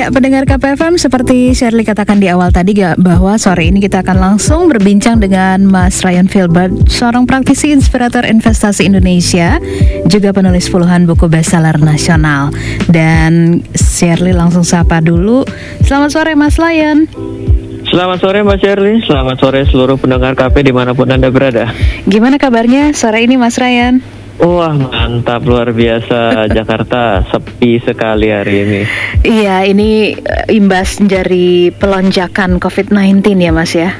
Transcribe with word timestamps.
Ya, 0.00 0.08
pendengar 0.08 0.48
KPFM 0.48 0.96
seperti 0.96 1.52
Shirley 1.52 1.84
katakan 1.84 2.24
di 2.24 2.32
awal 2.32 2.48
tadi 2.48 2.72
gak, 2.72 3.04
bahwa 3.04 3.36
sore 3.36 3.68
ini 3.68 3.84
kita 3.84 4.00
akan 4.00 4.16
langsung 4.16 4.64
berbincang 4.72 5.20
dengan 5.20 5.60
Mas 5.68 6.00
Ryan 6.00 6.24
Filbert, 6.24 6.72
seorang 6.88 7.28
praktisi 7.28 7.68
inspirator 7.68 8.24
investasi 8.24 8.88
Indonesia, 8.88 9.60
juga 10.08 10.32
penulis 10.32 10.72
puluhan 10.72 11.04
buku 11.04 11.28
bestseller 11.28 11.76
nasional. 11.84 12.48
Dan 12.88 13.60
Shirley 13.76 14.32
langsung 14.32 14.64
sapa 14.64 15.04
dulu. 15.04 15.44
Selamat 15.84 16.16
sore 16.16 16.32
Mas 16.32 16.56
Ryan. 16.56 17.04
Selamat 17.92 18.24
sore 18.24 18.40
Mbak 18.40 18.56
Shirley, 18.56 19.04
selamat 19.04 19.36
sore 19.36 19.68
seluruh 19.68 20.00
pendengar 20.00 20.32
KP 20.32 20.64
di 20.64 20.72
mana 20.72 20.96
pun 20.96 21.12
Anda 21.12 21.28
berada. 21.28 21.76
Gimana 22.08 22.40
kabarnya 22.40 22.96
sore 22.96 23.20
ini 23.20 23.36
Mas 23.36 23.60
Ryan? 23.60 24.19
Wah 24.40 24.72
mantap 24.72 25.44
luar 25.44 25.76
biasa 25.76 26.18
Jakarta 26.56 27.20
sepi 27.28 27.76
sekali 27.76 28.32
hari 28.32 28.54
ini. 28.64 28.80
Iya 29.20 29.68
ini 29.68 30.16
eh, 30.16 30.56
imbas 30.56 30.96
dari 30.96 31.68
pelonjakan 31.68 32.56
COVID-19 32.56 33.20
ya 33.36 33.52
Mas 33.52 33.72
ya. 33.76 33.92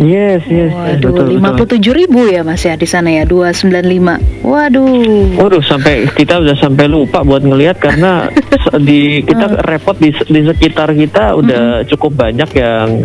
Yes, 0.00 0.48
yes, 0.48 0.72
Waduh, 0.72 1.28
lima 1.28 1.52
puluh 1.52 1.76
tujuh 1.76 1.92
ribu 1.92 2.24
ya 2.24 2.40
mas 2.40 2.64
ya 2.64 2.72
di 2.72 2.88
sana 2.88 3.12
ya, 3.12 3.28
dua 3.28 3.52
sembilan 3.52 3.84
lima. 3.84 4.16
Waduh. 4.40 5.36
Waduh, 5.36 5.60
sampai 5.60 6.08
kita 6.16 6.40
udah 6.40 6.56
sampai 6.56 6.88
lupa 6.88 7.20
buat 7.20 7.44
ngelihat 7.44 7.76
karena 7.76 8.32
di 8.88 9.20
kita 9.20 9.60
repot 9.60 10.00
di, 10.00 10.08
di 10.08 10.40
sekitar 10.40 10.96
kita 10.96 11.36
udah 11.36 11.84
hmm. 11.84 11.86
cukup 11.92 12.16
banyak 12.16 12.48
yang 12.56 13.04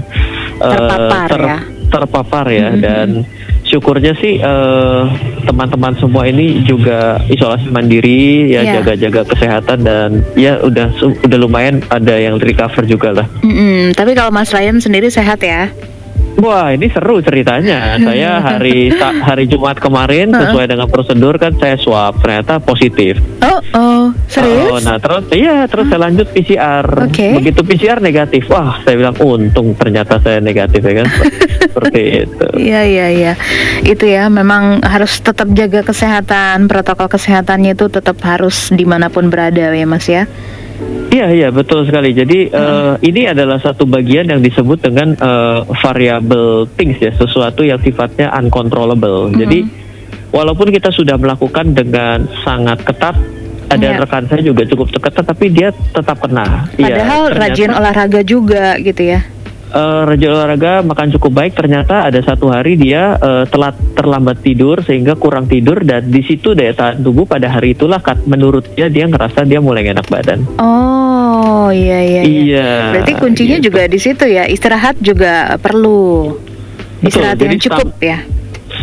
terpapar 0.56 1.12
uh, 1.12 1.28
ter, 1.28 1.42
ya. 1.44 1.58
Terpapar 1.92 2.46
ya 2.48 2.70
hmm. 2.72 2.80
dan 2.80 3.08
syukurnya 3.66 4.14
sih 4.22 4.40
eh, 4.40 5.02
teman-teman 5.46 5.94
semua 5.98 6.30
ini 6.30 6.62
juga 6.64 7.18
isolasi 7.28 7.70
mandiri 7.74 8.54
ya 8.54 8.62
yeah. 8.62 8.74
jaga-jaga 8.80 9.22
kesehatan 9.26 9.80
dan 9.82 10.10
ya 10.38 10.62
udah 10.62 10.94
udah 11.02 11.38
lumayan 11.38 11.82
ada 11.90 12.16
yang 12.18 12.38
recover 12.38 12.86
juga 12.86 13.22
lah. 13.22 13.28
Mm 13.42 13.54
-hmm. 13.54 13.80
Tapi 13.98 14.12
kalau 14.14 14.30
Mas 14.30 14.54
Ryan 14.54 14.78
sendiri 14.78 15.10
sehat 15.10 15.42
ya? 15.42 15.70
Wah 16.40 16.76
ini 16.76 16.92
seru 16.92 17.24
ceritanya. 17.24 17.96
Saya 18.06 18.44
hari 18.44 18.92
hari 19.00 19.46
Jumat 19.48 19.80
kemarin 19.80 20.32
sesuai 20.32 20.66
dengan 20.68 20.88
prosedur 20.92 21.40
kan 21.40 21.56
saya 21.56 21.80
swab 21.80 22.20
ternyata 22.20 22.60
positif. 22.60 23.20
Oh 23.42 23.60
oh 23.76 24.04
serius? 24.28 24.72
Oh 24.72 24.80
nah 24.84 25.00
terus 25.00 25.26
iya 25.32 25.64
terus 25.68 25.88
saya 25.88 26.08
lanjut 26.08 26.28
PCR. 26.32 26.86
Okay. 27.12 27.40
Begitu 27.40 27.62
PCR 27.64 28.00
negatif, 28.04 28.48
wah 28.52 28.80
saya 28.84 28.96
bilang 29.00 29.16
untung 29.24 29.74
ternyata 29.80 30.20
saya 30.20 30.44
negatif 30.44 30.84
ya 30.84 31.04
kan. 31.04 31.08
Seperti 31.72 32.02
itu. 32.28 32.48
Iya 32.60 32.82
iya 32.84 33.08
iya. 33.12 33.34
Itu 33.84 34.04
ya 34.06 34.28
memang 34.28 34.84
harus 34.84 35.20
tetap 35.24 35.48
jaga 35.56 35.88
kesehatan 35.88 36.68
protokol 36.68 37.08
kesehatannya 37.08 37.78
itu 37.78 37.88
tetap 37.88 38.20
harus 38.24 38.70
di 38.72 38.84
mana 38.84 39.08
pun 39.08 39.32
berada 39.32 39.72
ya 39.72 39.88
mas 39.88 40.08
ya. 40.08 40.28
Iya 41.12 41.28
iya 41.32 41.48
betul 41.54 41.88
sekali. 41.88 42.12
Jadi 42.12 42.52
hmm. 42.52 42.56
uh, 42.56 42.94
ini 43.00 43.32
adalah 43.32 43.56
satu 43.62 43.88
bagian 43.88 44.28
yang 44.28 44.44
disebut 44.44 44.84
dengan 44.84 45.16
uh, 45.24 45.64
variable 45.80 46.68
things 46.76 47.00
ya, 47.00 47.16
sesuatu 47.16 47.64
yang 47.64 47.80
sifatnya 47.80 48.32
uncontrollable. 48.36 49.32
Hmm. 49.32 49.40
Jadi 49.40 49.60
walaupun 50.36 50.72
kita 50.76 50.92
sudah 50.92 51.16
melakukan 51.16 51.72
dengan 51.72 52.28
sangat 52.44 52.84
ketat 52.84 53.16
ada 53.66 53.82
yeah. 53.82 53.98
rekan 53.98 54.30
saya 54.30 54.46
juga 54.46 54.62
cukup 54.70 54.94
ketat 54.94 55.26
tapi 55.26 55.50
dia 55.50 55.74
tetap 55.74 56.22
kena. 56.22 56.70
Iya, 56.78 56.86
Padahal 56.86 57.22
ya, 57.26 57.38
rajin 57.40 57.72
olahraga 57.74 58.22
juga 58.22 58.78
gitu 58.78 59.04
ya 59.16 59.35
uh, 59.76 60.02
rajin 60.08 60.32
olahraga 60.32 60.80
makan 60.82 61.12
cukup 61.20 61.32
baik 61.44 61.54
ternyata 61.60 62.08
ada 62.08 62.24
satu 62.24 62.48
hari 62.48 62.80
dia 62.80 63.20
uh, 63.20 63.44
telat 63.46 63.76
terlambat 63.94 64.40
tidur 64.40 64.80
sehingga 64.82 65.20
kurang 65.20 65.52
tidur 65.52 65.84
dan 65.84 66.08
di 66.08 66.24
situ 66.24 66.56
daya 66.56 66.72
tahan 66.72 67.04
tubuh 67.04 67.28
pada 67.28 67.52
hari 67.52 67.76
itulah 67.76 68.00
menurut 68.24 68.72
dia 68.74 68.88
dia 68.88 69.06
ngerasa 69.06 69.44
dia 69.44 69.60
mulai 69.60 69.92
enak 69.92 70.08
badan. 70.08 70.48
Oh 70.58 71.68
iya 71.70 72.00
iya. 72.02 72.22
Iya. 72.24 72.24
iya 72.24 72.70
Berarti 72.96 73.14
kuncinya 73.20 73.58
gitu. 73.60 73.68
juga 73.70 73.82
di 73.92 74.00
situ 74.00 74.26
ya 74.26 74.48
istirahat 74.48 74.96
juga 75.04 75.60
perlu 75.60 76.32
istirahat 77.04 77.38
Betul, 77.38 77.48
yang 77.52 77.62
cukup 77.62 77.88
ya 78.00 78.18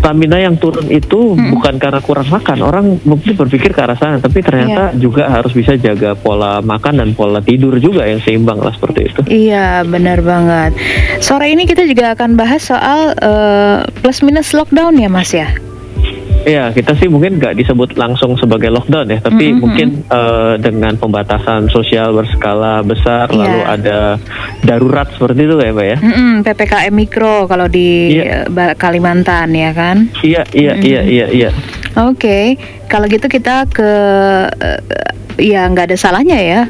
stamina 0.02 0.42
yang 0.42 0.58
turun 0.58 0.90
itu 0.90 1.38
hmm. 1.38 1.54
bukan 1.54 1.78
karena 1.78 2.02
kurang 2.02 2.26
makan. 2.26 2.58
Orang 2.66 2.84
mungkin 3.06 3.38
berpikir 3.38 3.70
ke 3.70 3.78
arah 3.78 3.94
sana, 3.94 4.18
tapi 4.18 4.42
ternyata 4.42 4.90
yeah. 4.90 4.98
juga 4.98 5.30
harus 5.30 5.54
bisa 5.54 5.78
jaga 5.78 6.18
pola 6.18 6.58
makan 6.58 6.98
dan 6.98 7.14
pola 7.14 7.38
tidur 7.38 7.78
juga 7.78 8.02
yang 8.10 8.18
seimbang 8.18 8.58
lah 8.58 8.74
seperti 8.74 9.00
itu. 9.14 9.20
Iya, 9.30 9.86
benar 9.86 10.18
banget. 10.26 10.74
Sore 11.22 11.54
ini 11.54 11.70
kita 11.70 11.86
juga 11.86 12.18
akan 12.18 12.34
bahas 12.34 12.66
soal 12.66 13.14
uh, 13.22 13.86
plus 14.02 14.26
minus 14.26 14.50
lockdown 14.50 14.98
ya, 14.98 15.06
Mas 15.06 15.30
ya. 15.30 15.54
Iya, 16.42 16.74
kita 16.74 16.98
sih 16.98 17.06
mungkin 17.06 17.38
nggak 17.38 17.54
disebut 17.54 17.94
langsung 17.94 18.34
sebagai 18.34 18.70
lockdown 18.74 19.06
ya, 19.14 19.18
tapi 19.22 19.50
mm 19.50 19.52
-hmm. 19.54 19.62
mungkin 19.62 19.88
uh, 20.10 20.54
dengan 20.58 20.94
pembatasan 20.98 21.70
sosial 21.70 22.10
berskala 22.10 22.82
besar, 22.82 23.30
yeah. 23.30 23.38
lalu 23.38 23.60
ada 23.62 23.98
darurat 24.66 25.06
seperti 25.14 25.46
itu 25.46 25.54
ya, 25.58 25.70
Mbak 25.70 25.86
ya. 25.86 25.96
Mm 26.02 26.12
-hmm, 26.12 26.32
ppkm 26.42 26.94
mikro 26.94 27.36
kalau 27.46 27.66
di 27.70 28.18
yeah. 28.18 28.74
Kalimantan 28.74 29.54
ya 29.54 29.70
kan? 29.70 30.10
Iya, 30.22 30.42
iya, 30.50 30.72
mm 30.74 30.78
-hmm. 30.82 30.90
iya, 30.90 31.00
iya, 31.06 31.26
iya. 31.30 31.50
Oke, 32.02 32.18
okay. 32.18 32.44
kalau 32.90 33.06
gitu 33.06 33.30
kita 33.30 33.68
ke 33.70 33.90
uh, 34.50 34.80
ya 35.38 35.68
nggak 35.70 35.94
ada 35.94 35.96
salahnya 35.98 36.38
ya. 36.42 36.62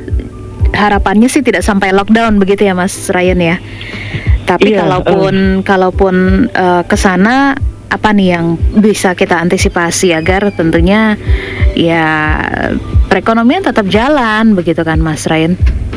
Harapannya 0.72 1.28
sih 1.28 1.44
tidak 1.44 1.60
sampai 1.64 1.92
lockdown 1.92 2.40
begitu 2.40 2.64
ya, 2.64 2.72
Mas 2.76 3.08
Ryan 3.08 3.40
ya. 3.40 3.56
Tapi 4.44 4.74
yeah, 4.74 4.84
kalaupun 4.84 5.34
uh, 5.60 5.64
kalaupun 5.64 6.14
uh, 6.52 6.82
ke 6.84 6.96
sana 6.98 7.56
apa 7.92 8.16
nih 8.16 8.28
yang 8.32 8.56
bisa 8.56 9.12
kita 9.12 9.36
antisipasi 9.36 10.16
agar 10.16 10.48
tentunya 10.56 11.20
ya 11.76 12.08
perekonomian 13.12 13.60
tetap 13.60 13.84
jalan 13.92 14.56
begitu 14.56 14.80
kan 14.80 14.96
Mas 14.96 15.28
Ryan? 15.28 15.52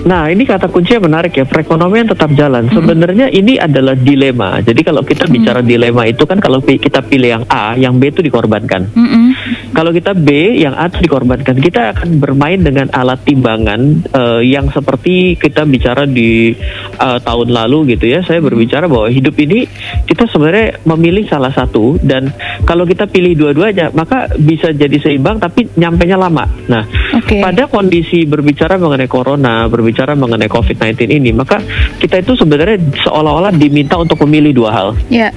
Nah, 0.06 0.30
ini 0.30 0.46
kata 0.46 0.70
kunci 0.70 0.94
yang 0.94 1.10
menarik 1.10 1.34
ya, 1.34 1.50
perekonomian 1.50 2.06
tetap 2.06 2.30
jalan. 2.38 2.70
Hmm. 2.70 2.78
Sebenarnya 2.78 3.32
ini 3.34 3.58
adalah 3.58 3.98
dilema. 3.98 4.62
Jadi 4.62 4.86
kalau 4.86 5.02
kita 5.02 5.26
bicara 5.26 5.66
hmm. 5.66 5.70
dilema 5.72 6.06
itu 6.06 6.28
kan 6.30 6.38
kalau 6.38 6.62
kita 6.62 7.02
pilih 7.02 7.40
yang 7.40 7.44
A, 7.50 7.74
yang 7.74 7.98
B 7.98 8.14
itu 8.14 8.22
dikorbankan. 8.22 8.86
Hmm. 8.94 9.34
Kalau 9.74 9.90
kita 9.90 10.14
B, 10.14 10.62
yang 10.62 10.78
A 10.78 10.94
itu 10.94 11.02
dikorbankan. 11.10 11.58
Kita 11.58 11.98
akan 11.98 12.22
bermain 12.22 12.62
dengan 12.62 12.92
alat 12.94 13.26
timbangan 13.26 14.06
uh, 14.14 14.46
yang 14.46 14.70
seperti 14.70 15.42
kita 15.42 15.66
bicara 15.66 16.06
di 16.06 16.54
uh, 17.02 17.18
tahun 17.18 17.50
lalu 17.50 17.98
gitu 17.98 18.06
ya. 18.06 18.22
Saya 18.22 18.46
berbicara 18.46 18.86
bahwa 18.86 19.10
hidup 19.10 19.34
ini 19.42 19.66
kita 20.06 20.30
sebenarnya 20.30 20.86
memilih 20.86 21.26
salah 21.26 21.50
satu 21.50 21.98
dan 22.06 22.30
kalau 22.62 22.86
kita 22.86 23.10
pilih 23.10 23.34
dua-duanya 23.34 23.90
maka 23.90 24.30
bisa 24.38 24.70
jadi 24.70 25.02
seimbang 25.02 25.42
tapi 25.42 25.66
nyampe 25.74 26.06
nya 26.06 26.22
lama. 26.22 26.46
Nah, 26.70 26.86
okay. 27.14 27.42
pada 27.44 27.70
kondisi 27.70 28.26
berbicara 28.26 28.80
mengenai 28.80 29.10
corona, 29.10 29.70
berbicara 29.70 30.18
mengenai 30.18 30.50
COVID-19 30.50 31.12
ini, 31.12 31.30
maka 31.36 31.62
kita 32.02 32.24
itu 32.24 32.34
sebenarnya 32.40 32.82
seolah-olah 33.06 33.54
diminta 33.54 34.00
untuk 34.00 34.24
memilih 34.26 34.66
dua 34.66 34.70
hal. 34.74 34.88
Yeah. 35.12 35.36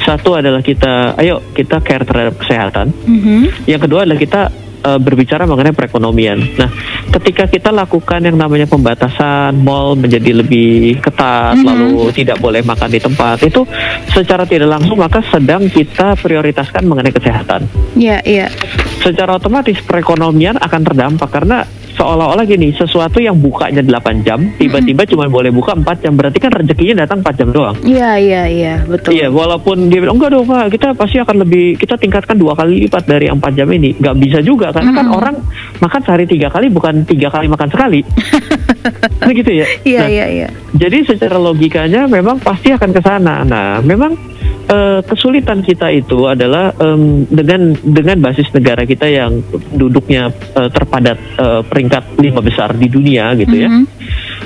Satu 0.00 0.38
adalah 0.38 0.64
kita, 0.64 1.18
ayo 1.20 1.42
kita 1.52 1.82
care 1.84 2.06
terhadap 2.06 2.38
kesehatan. 2.40 2.94
Mm 3.04 3.20
-hmm. 3.20 3.42
Yang 3.68 3.80
kedua 3.88 4.06
adalah 4.06 4.20
kita 4.20 4.42
uh, 4.84 5.00
berbicara 5.00 5.44
mengenai 5.44 5.72
perekonomian. 5.76 6.38
Nah, 6.56 6.70
ketika 7.18 7.48
kita 7.48 7.70
lakukan 7.72 8.20
yang 8.24 8.36
namanya 8.36 8.66
pembatasan 8.68 9.56
mall 9.60 9.96
menjadi 9.96 10.40
lebih 10.40 11.00
ketat, 11.00 11.56
mm 11.56 11.62
-hmm. 11.62 11.68
lalu 11.68 11.90
tidak 12.16 12.38
boleh 12.40 12.60
makan 12.64 12.90
di 12.90 13.00
tempat, 13.00 13.40
itu 13.44 13.64
secara 14.12 14.44
tidak 14.44 14.68
langsung 14.68 15.00
maka 15.00 15.24
sedang 15.28 15.68
kita 15.68 16.16
prioritaskan 16.18 16.84
mengenai 16.84 17.12
kesehatan. 17.14 17.64
Iya, 17.96 18.18
yeah, 18.18 18.20
iya. 18.24 18.38
Yeah. 18.46 18.50
Secara 19.00 19.40
otomatis 19.40 19.80
perekonomian 19.80 20.60
akan 20.60 20.80
terdampak 20.84 21.28
karena 21.32 21.64
seolah-olah 21.96 22.44
gini 22.46 22.70
sesuatu 22.74 23.18
yang 23.18 23.38
bukanya 23.38 23.82
8 23.82 24.26
jam 24.26 24.38
tiba-tiba 24.58 25.02
cuma 25.08 25.26
boleh 25.26 25.50
buka 25.50 25.74
4 25.74 26.04
jam 26.04 26.12
berarti 26.14 26.38
kan 26.38 26.50
rezekinya 26.52 27.06
datang 27.06 27.22
4 27.22 27.40
jam 27.40 27.48
doang. 27.50 27.76
Iya 27.82 28.10
iya 28.18 28.42
iya 28.46 28.74
betul. 28.86 29.16
Iya 29.16 29.26
walaupun 29.30 29.90
dia 29.90 29.98
bilang 30.02 30.16
enggak 30.18 30.30
dong 30.34 30.46
pak 30.46 30.70
kita 30.74 30.88
pasti 30.94 31.16
akan 31.18 31.36
lebih 31.46 31.78
kita 31.78 31.94
tingkatkan 31.98 32.36
dua 32.38 32.54
kali 32.54 32.86
lipat 32.86 33.04
dari 33.06 33.26
4 33.30 33.40
jam 33.58 33.68
ini. 33.70 33.96
Nggak 33.98 34.16
bisa 34.18 34.38
juga 34.42 34.70
karena 34.70 34.90
mm 34.90 34.96
-hmm. 34.96 35.10
kan 35.10 35.16
orang 35.16 35.36
makan 35.80 36.00
sehari 36.06 36.24
tiga 36.28 36.48
kali 36.52 36.66
bukan 36.70 37.02
tiga 37.04 37.28
kali 37.32 37.46
makan 37.50 37.68
sekali. 37.70 38.00
Nah 39.20 39.36
gitu 39.36 39.52
ya? 39.52 39.66
Iya 39.84 40.00
nah, 40.00 40.08
iya 40.08 40.26
iya. 40.32 40.48
jadi 40.72 41.04
secara 41.04 41.36
logikanya 41.36 42.08
memang 42.08 42.40
pasti 42.40 42.72
akan 42.72 42.90
ke 42.96 43.00
sana. 43.04 43.44
Nah 43.44 43.84
memang 43.84 44.16
uh, 44.70 45.00
kesulitan 45.04 45.60
kita 45.60 45.90
itu 45.90 46.30
adalah 46.30 46.72
um, 46.78 47.26
dengan 47.26 47.74
dengan 47.82 48.16
basis 48.22 48.48
negara 48.54 48.86
kita 48.86 49.10
yang 49.10 49.42
duduknya 49.74 50.30
uh, 50.54 50.70
terpadat 50.70 51.18
uh, 51.36 51.60
peringkat 51.66 52.16
lima 52.22 52.40
besar 52.40 52.72
di 52.78 52.86
dunia 52.86 53.34
gitu 53.36 53.54
ya. 53.54 53.68
Mm 53.68 53.84
-hmm. 53.84 53.86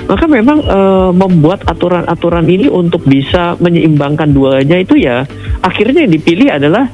Maka 0.05 0.25
memang 0.29 0.59
uh, 0.65 1.09
membuat 1.15 1.65
aturan-aturan 1.65 2.45
ini 2.45 2.69
untuk 2.69 3.05
bisa 3.05 3.57
menyeimbangkan 3.57 4.29
duanya 4.29 4.77
itu 4.77 5.01
ya 5.01 5.25
akhirnya 5.65 6.05
yang 6.05 6.13
dipilih 6.13 6.49
adalah 6.53 6.85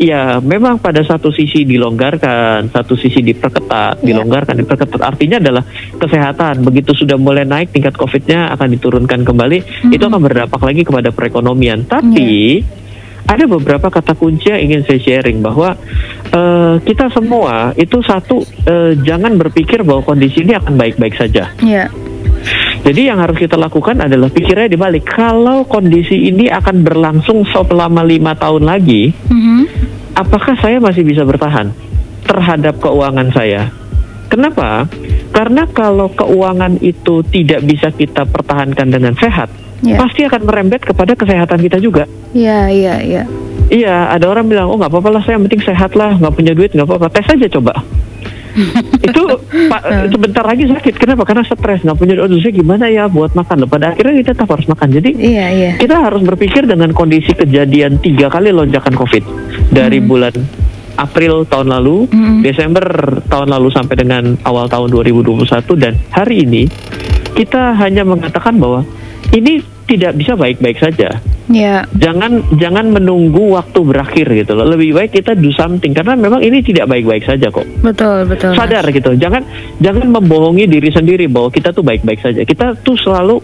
ya 0.00 0.40
memang 0.40 0.80
pada 0.80 1.04
satu 1.04 1.28
sisi 1.28 1.68
dilonggarkan, 1.68 2.72
satu 2.72 2.96
sisi 2.96 3.20
diperketat, 3.20 4.00
yeah. 4.00 4.06
dilonggarkan, 4.06 4.56
diperketat. 4.64 4.96
Artinya 5.02 5.36
adalah 5.36 5.64
kesehatan. 6.00 6.64
Begitu 6.64 6.96
sudah 6.96 7.20
mulai 7.20 7.44
naik 7.44 7.74
tingkat 7.74 7.98
COVID-nya 8.00 8.48
akan 8.56 8.68
diturunkan 8.80 9.28
kembali, 9.28 9.58
mm 9.60 9.66
-hmm. 9.66 9.92
itu 9.92 10.04
akan 10.08 10.20
berdampak 10.24 10.62
lagi 10.62 10.82
kepada 10.88 11.12
perekonomian. 11.12 11.84
Tapi 11.84 12.28
yeah 12.64 12.79
ada 13.30 13.46
beberapa 13.46 13.86
kata 13.86 14.18
kunci 14.18 14.50
yang 14.50 14.58
ingin 14.58 14.82
saya 14.82 14.98
sharing 14.98 15.38
bahwa 15.38 15.78
uh, 16.34 16.82
kita 16.82 17.06
semua 17.14 17.70
itu 17.78 18.02
satu 18.02 18.42
uh, 18.66 18.92
jangan 19.06 19.38
berpikir 19.38 19.86
bahwa 19.86 20.02
kondisi 20.02 20.42
ini 20.42 20.58
akan 20.58 20.74
baik-baik 20.74 21.14
saja. 21.14 21.54
Yeah. 21.62 21.86
Jadi 22.80 23.06
yang 23.12 23.20
harus 23.20 23.36
kita 23.38 23.54
lakukan 23.54 24.02
adalah 24.02 24.32
pikirnya 24.32 24.66
dibalik. 24.66 25.06
Kalau 25.06 25.68
kondisi 25.68 26.26
ini 26.26 26.50
akan 26.50 26.82
berlangsung 26.82 27.46
selama 27.46 28.02
lima 28.02 28.32
tahun 28.34 28.66
lagi, 28.66 29.12
Mhm. 29.30 29.62
apakah 30.16 30.56
saya 30.58 30.80
masih 30.82 31.04
bisa 31.06 31.22
bertahan 31.22 31.70
terhadap 32.24 32.80
keuangan 32.82 33.28
saya? 33.30 33.70
Kenapa? 34.30 34.86
Karena 35.34 35.66
kalau 35.66 36.06
keuangan 36.14 36.78
itu 36.78 37.26
tidak 37.26 37.66
bisa 37.66 37.90
kita 37.90 38.22
pertahankan 38.30 38.86
dengan 38.86 39.14
sehat, 39.18 39.50
Ya. 39.80 39.96
pasti 39.96 40.22
akan 40.28 40.44
merembet 40.44 40.84
kepada 40.84 41.16
kesehatan 41.16 41.58
kita 41.64 41.80
juga. 41.80 42.04
Iya, 42.30 42.68
iya, 42.68 42.94
iya. 43.00 43.22
Iya, 43.70 44.12
ada 44.12 44.28
orang 44.28 44.44
bilang, 44.46 44.68
oh 44.68 44.76
nggak 44.76 44.92
apa-apa 44.92 45.08
lah, 45.18 45.22
saya 45.24 45.38
yang 45.38 45.46
penting 45.48 45.62
sehat 45.64 45.96
lah, 45.96 46.14
nggak 46.20 46.34
punya 46.36 46.52
duit 46.52 46.70
nggak 46.74 46.84
apa-apa, 46.84 47.06
tes 47.10 47.26
aja 47.26 47.46
coba. 47.48 47.74
itu 49.06 49.22
pak 49.70 49.82
sebentar 50.10 50.42
lagi 50.42 50.66
sakit, 50.66 50.94
kenapa? 50.98 51.22
Karena 51.22 51.46
stres, 51.46 51.80
nggak 51.86 51.96
punya 51.96 52.12
duit, 52.18 52.26
Aduh, 52.28 52.38
saya 52.42 52.52
gimana 52.52 52.84
ya 52.90 53.06
buat 53.06 53.32
makan? 53.32 53.62
Loh, 53.64 53.70
pada 53.70 53.94
akhirnya 53.94 54.14
kita 54.20 54.30
tetap 54.34 54.50
harus 54.50 54.66
makan. 54.66 54.88
Jadi 54.90 55.10
Iya, 55.16 55.46
iya. 55.54 55.70
kita 55.78 55.96
harus 56.02 56.22
berpikir 56.26 56.66
dengan 56.66 56.90
kondisi 56.90 57.30
kejadian 57.32 58.02
tiga 58.02 58.26
kali 58.26 58.50
lonjakan 58.50 58.94
COVID 58.94 59.24
dari 59.70 60.02
bulan 60.02 60.34
April 61.00 61.48
tahun 61.48 61.72
lalu, 61.72 62.04
Hmm. 62.12 62.44
Desember 62.44 62.84
tahun 63.26 63.48
lalu 63.48 63.68
sampai 63.72 63.96
dengan 63.96 64.36
awal 64.44 64.68
tahun 64.68 64.92
2021 64.92 65.76
dan 65.80 65.96
hari 66.12 66.44
ini 66.44 66.68
kita 67.32 67.72
hanya 67.80 68.04
mengatakan 68.04 68.60
bahwa 68.60 68.84
ini 69.32 69.64
tidak 69.88 70.14
bisa 70.14 70.38
baik-baik 70.38 70.78
saja. 70.78 71.18
Iya. 71.50 71.82
Jangan 71.98 72.54
jangan 72.62 72.94
menunggu 72.94 73.58
waktu 73.58 73.82
berakhir 73.82 74.30
gitu 74.30 74.54
loh. 74.54 74.62
Lebih 74.62 74.94
baik 74.94 75.10
kita 75.18 75.34
do 75.34 75.50
something 75.50 75.90
karena 75.90 76.14
memang 76.14 76.38
ini 76.46 76.62
tidak 76.62 76.86
baik-baik 76.86 77.26
saja 77.26 77.50
kok. 77.50 77.66
Betul, 77.82 78.22
betul. 78.30 78.54
Mas. 78.54 78.58
Sadar 78.62 78.86
gitu. 78.94 79.18
Jangan 79.18 79.42
jangan 79.82 80.06
membohongi 80.14 80.70
diri 80.70 80.94
sendiri 80.94 81.26
bahwa 81.26 81.50
kita 81.50 81.74
tuh 81.74 81.82
baik-baik 81.82 82.22
saja. 82.22 82.46
Kita 82.46 82.78
tuh 82.86 82.94
selalu 82.94 83.42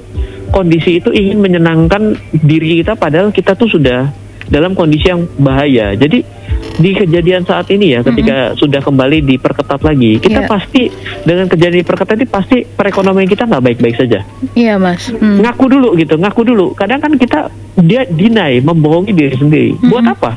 kondisi 0.54 1.02
itu 1.02 1.10
ingin 1.10 1.42
menyenangkan 1.42 2.14
diri 2.30 2.86
kita 2.86 2.94
padahal 2.94 3.34
kita 3.34 3.58
tuh 3.58 3.66
sudah 3.66 4.06
dalam 4.46 4.78
kondisi 4.78 5.10
yang 5.10 5.26
bahaya. 5.42 5.98
Jadi 5.98 6.22
di 6.76 6.92
kejadian 6.92 7.42
saat 7.42 7.66
ini 7.68 7.92
ya 7.92 8.00
ketika 8.02 8.52
sudah 8.54 8.78
kembali 8.78 9.24
diperketat 9.24 9.80
lagi, 9.80 10.18
kita 10.18 10.44
Iya. 10.44 10.48
pasti 10.48 10.82
dengan 11.22 11.46
kejadian 11.46 11.80
diperketat 11.80 12.14
ini 12.14 12.26
pasti 12.26 12.56
perekonomian 12.62 13.24
kita 13.24 13.44
nggak 13.44 13.62
baik-baik 13.62 13.96
saja 13.96 14.20
Iya, 14.52 14.76
Mas. 14.76 15.08
Hmm. 15.08 15.40
ngaku 15.40 15.64
dulu 15.66 15.88
gitu 15.94 16.14
ngaku 16.14 16.42
dulu 16.44 16.66
kadang 16.72 16.98
kan 16.98 17.12
kita 17.12 17.48
dia 17.76 18.04
deny 18.04 18.60
membohongi 18.60 19.10
diri 19.10 19.34
sendiri 19.34 19.70
buat 19.82 20.02
Mhm. 20.02 20.12
apa 20.12 20.32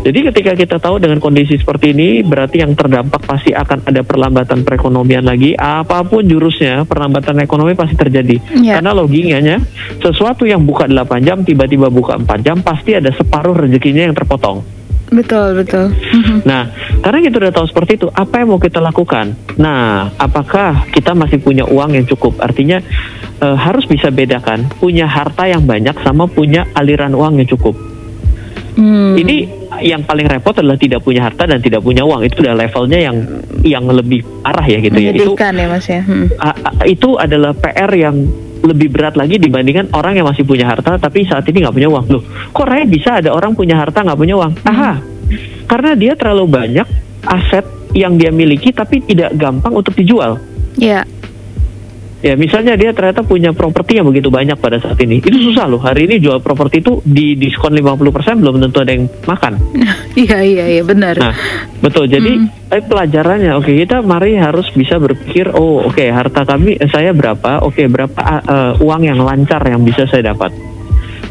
jadi 0.00 0.20
ketika 0.28 0.52
kita 0.54 0.76
tahu 0.76 0.98
dengan 0.98 1.16
kondisi 1.16 1.56
seperti 1.56 1.90
ini 1.90 2.20
berarti 2.20 2.60
yang 2.60 2.74
terdampak 2.74 3.24
pasti 3.24 3.50
akan 3.50 3.84
ada 3.84 4.02
perlambatan 4.02 4.60
perekonomian 4.60 5.24
lagi 5.24 5.54
apa 5.54 6.02
pun 6.02 6.20
jurusnya 6.22 6.84
perlambatan 6.84 7.40
ekonomi 7.40 7.72
pasti 7.72 7.94
terjadi 7.94 8.36
Iya. 8.54 8.78
karena 8.78 8.92
logikanya 8.92 9.56
sesuatu 9.98 10.44
yang 10.44 10.60
buka 10.60 10.84
8 10.84 11.22
jam 11.22 11.40
tiba-tiba 11.40 11.88
buka 11.88 12.18
4 12.18 12.42
jam 12.42 12.60
pasti 12.60 12.92
ada 12.92 13.08
separuh 13.10 13.56
rezekinya 13.56 14.04
yang 14.04 14.14
terpotong 14.14 14.60
Betul, 15.14 15.62
betul. 15.62 15.86
Nah, 16.50 16.68
karena 17.00 17.18
kita 17.24 17.36
udah 17.40 17.52
tahu 17.54 17.66
seperti 17.70 17.96
itu, 18.02 18.08
apa 18.10 18.42
yang 18.42 18.52
mau 18.52 18.60
kita 18.60 18.82
lakukan? 18.82 19.32
Nah, 19.56 20.10
apakah 20.18 20.90
kita 20.90 21.14
masih 21.14 21.38
punya 21.40 21.64
uang 21.64 21.94
yang 21.94 22.04
cukup? 22.04 22.36
Artinya 22.42 22.82
eh, 23.40 23.56
harus 23.56 23.86
bisa 23.86 24.10
bedakan 24.10 24.66
punya 24.76 25.06
harta 25.06 25.46
yang 25.46 25.64
banyak 25.64 25.94
sama 26.02 26.26
punya 26.26 26.66
aliran 26.74 27.14
uang 27.14 27.40
yang 27.40 27.48
cukup. 27.48 27.72
Hmm. 28.74 29.14
Ini 29.14 29.46
yang 29.86 30.02
paling 30.02 30.26
repot 30.26 30.54
adalah 30.58 30.74
tidak 30.74 31.06
punya 31.06 31.30
harta 31.30 31.46
dan 31.46 31.62
tidak 31.62 31.82
punya 31.82 32.02
uang. 32.02 32.26
Itu 32.26 32.42
udah 32.42 32.58
levelnya 32.58 32.98
yang 33.10 33.16
yang 33.62 33.84
lebih 33.86 34.26
parah 34.42 34.66
ya 34.66 34.78
gitu 34.82 34.98
ya. 34.98 35.10
Itu 35.14 35.38
ya, 35.38 35.66
Mas 35.70 35.86
ya. 35.86 36.02
Hmm. 36.02 36.26
a- 36.42 36.58
a- 36.58 36.86
itu 36.86 37.14
adalah 37.14 37.54
PR 37.54 37.90
yang 37.94 38.26
lebih 38.64 38.88
berat 38.88 39.14
lagi 39.14 39.36
dibandingkan 39.36 39.92
orang 39.92 40.16
yang 40.16 40.26
masih 40.26 40.42
punya 40.48 40.64
harta 40.64 40.96
tapi 40.96 41.28
saat 41.28 41.44
ini 41.46 41.62
nggak 41.62 41.76
punya 41.76 41.88
uang. 41.92 42.04
Loh, 42.08 42.22
kok 42.50 42.64
Raya 42.64 42.88
bisa 42.88 43.20
ada 43.20 43.30
orang 43.36 43.52
punya 43.52 43.76
harta 43.76 44.00
nggak 44.00 44.18
punya 44.18 44.34
uang? 44.40 44.52
Aha, 44.64 44.92
karena 45.68 45.92
dia 45.92 46.12
terlalu 46.16 46.44
banyak 46.48 46.88
aset 47.24 47.64
yang 47.94 48.18
dia 48.18 48.32
miliki 48.34 48.74
tapi 48.74 49.04
tidak 49.04 49.36
gampang 49.36 49.72
untuk 49.72 49.94
dijual. 49.94 50.40
Iya. 50.80 51.06
Ya, 52.24 52.40
misalnya 52.40 52.72
dia 52.72 52.96
ternyata 52.96 53.20
punya 53.20 53.52
properti 53.52 54.00
yang 54.00 54.08
begitu 54.08 54.32
banyak 54.32 54.56
pada 54.56 54.80
saat 54.80 54.96
ini. 55.04 55.20
Itu 55.20 55.36
susah 55.36 55.68
loh. 55.68 55.76
Hari 55.76 56.08
ini 56.08 56.16
jual 56.16 56.40
properti 56.40 56.80
itu 56.80 57.04
di 57.04 57.36
diskon 57.36 57.76
50% 57.76 58.40
belum 58.40 58.64
tentu 58.64 58.80
ada 58.80 58.92
yang 58.96 59.04
makan. 59.28 59.52
Iya, 60.14 60.46
iya, 60.46 60.64
iya, 60.78 60.82
benar. 60.86 61.18
Nah, 61.18 61.34
betul. 61.82 62.06
Jadi 62.06 62.38
Hmm. 62.38 62.46
eh, 62.70 62.80
pelajarannya, 62.80 63.58
oke 63.58 63.66
kita 63.66 63.98
mari 64.00 64.38
harus 64.38 64.70
bisa 64.70 64.96
berpikir, 64.96 65.50
oh 65.50 65.90
oke 65.90 66.00
harta 66.06 66.46
kami 66.46 66.78
eh, 66.78 66.86
saya 66.86 67.10
berapa, 67.10 67.66
oke 67.66 67.82
berapa 67.90 68.14
ah, 68.22 68.40
eh, 68.40 68.72
uang 68.78 69.02
yang 69.02 69.18
lancar 69.20 69.60
yang 69.66 69.82
bisa 69.82 70.06
saya 70.06 70.30
dapat. 70.30 70.54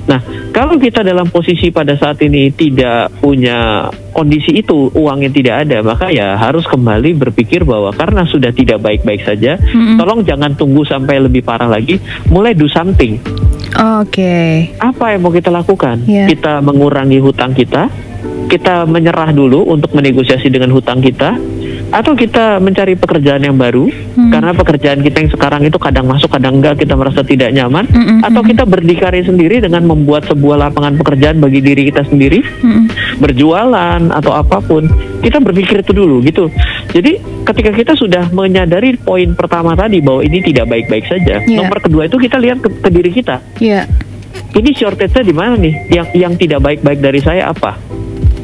Nah, 0.04 0.20
kalau 0.52 0.76
kita 0.76 1.00
dalam 1.00 1.32
posisi 1.32 1.72
pada 1.72 1.96
saat 1.96 2.20
ini 2.20 2.52
tidak 2.52 3.24
punya 3.24 3.88
kondisi 4.12 4.60
itu, 4.60 4.92
uang 4.92 5.24
yang 5.24 5.34
tidak 5.34 5.64
ada, 5.64 5.80
maka 5.80 6.12
ya 6.12 6.36
harus 6.36 6.68
kembali 6.68 7.16
berpikir 7.16 7.64
bahwa 7.64 7.96
karena 7.96 8.28
sudah 8.28 8.52
tidak 8.52 8.84
baik-baik 8.84 9.24
saja, 9.24 9.56
Mm-mm. 9.56 9.96
tolong 9.96 10.28
jangan 10.28 10.54
tunggu 10.60 10.84
sampai 10.84 11.24
lebih 11.24 11.42
parah 11.48 11.72
lagi, 11.72 11.98
mulai 12.28 12.52
do 12.52 12.68
something. 12.68 13.16
Oke. 14.04 14.70
Apa 14.78 15.16
yang 15.16 15.26
mau 15.26 15.34
kita 15.34 15.50
lakukan? 15.50 16.04
Iya. 16.06 16.30
Kita 16.30 16.60
mengurangi 16.60 17.18
hutang 17.24 17.56
kita, 17.56 17.90
kita 18.52 18.86
menyerah 18.86 19.34
dulu 19.34 19.66
untuk 19.66 19.96
menegosiasi 19.98 20.52
dengan 20.52 20.70
hutang 20.76 21.02
kita, 21.02 21.40
atau 21.94 22.18
kita 22.18 22.58
mencari 22.58 22.98
pekerjaan 22.98 23.40
yang 23.40 23.54
baru 23.54 23.86
Hmm. 24.14 24.30
karena 24.30 24.52
pekerjaan 24.52 25.00
kita 25.00 25.18
yang 25.22 25.32
sekarang 25.32 25.62
itu 25.62 25.78
kadang 25.78 26.06
masuk 26.06 26.30
kadang 26.30 26.58
enggak 26.58 26.78
kita 26.78 26.94
merasa 26.94 27.22
tidak 27.22 27.50
nyaman, 27.50 27.86
Mm-mm. 27.86 28.22
atau 28.22 28.42
kita 28.42 28.62
berdikari 28.64 29.22
sendiri 29.22 29.58
dengan 29.58 29.86
membuat 29.86 30.26
sebuah 30.26 30.58
lapangan 30.60 30.98
pekerjaan 30.98 31.38
bagi 31.38 31.62
diri 31.62 31.90
kita 31.90 32.06
sendiri, 32.06 32.42
Mm-mm. 32.42 32.94
berjualan 33.18 34.02
atau 34.10 34.32
apa 34.32 34.58
pun. 34.60 34.86
Kita 35.18 35.38
berpikir 35.38 35.82
itu 35.82 35.94
dulu 35.94 36.22
gitu. 36.22 36.46
Jadi 36.90 37.18
ketika 37.42 37.72
kita 37.72 37.94
sudah 37.94 38.30
menyadari 38.30 38.94
poin 38.96 39.34
pertama 39.34 39.74
tadi 39.74 39.98
bahwa 39.98 40.22
ini 40.22 40.42
tidak 40.42 40.68
baik-baik 40.68 41.06
saja, 41.06 41.42
Iya. 41.42 41.58
nomor 41.58 41.82
kedua 41.82 42.06
itu 42.06 42.18
kita 42.18 42.38
lihat 42.38 42.62
ke, 42.62 42.70
ke 42.70 42.90
diri 42.90 43.10
kita 43.10 43.42
Iya. 43.58 43.90
ini 44.54 44.70
shortage-nya 44.72 45.24
di 45.24 45.34
mana 45.34 45.58
nih? 45.58 45.74
Yang 45.90 46.08
yang 46.14 46.34
tidak 46.36 46.60
baik-baik 46.62 47.00
dari 47.00 47.18
saya 47.18 47.50
apa? 47.50 47.74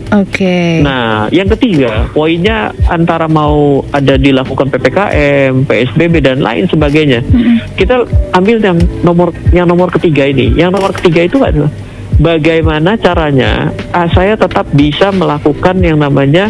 Oke. 0.09 0.81
Nah, 0.81 1.29
yang 1.29 1.45
ketiga, 1.53 2.09
poinnya 2.09 2.73
antara 2.89 3.29
mau 3.29 3.85
ada 3.93 4.17
dilakukan 4.17 4.73
PPKM, 4.73 5.69
PSBB 5.69 6.25
dan 6.25 6.41
lain 6.41 6.65
sebagainya. 6.65 7.21
Mm-mm. 7.21 7.77
Kita 7.77 8.09
ambil 8.33 8.57
yang 8.57 8.77
nomor 9.05 9.29
yang 9.53 9.69
nomor 9.69 9.93
ketiga 9.93 10.25
ini. 10.25 10.49
Yang 10.57 10.71
nomor 10.73 10.91
ketiga 10.97 11.29
itu 11.29 11.37
adalah 11.45 11.69
bagaimana 12.17 12.97
caranya 12.97 13.69
ah, 13.93 14.09
saya 14.09 14.33
tetap 14.33 14.65
bisa 14.73 15.13
melakukan 15.13 15.77
yang 15.77 16.01
namanya 16.01 16.49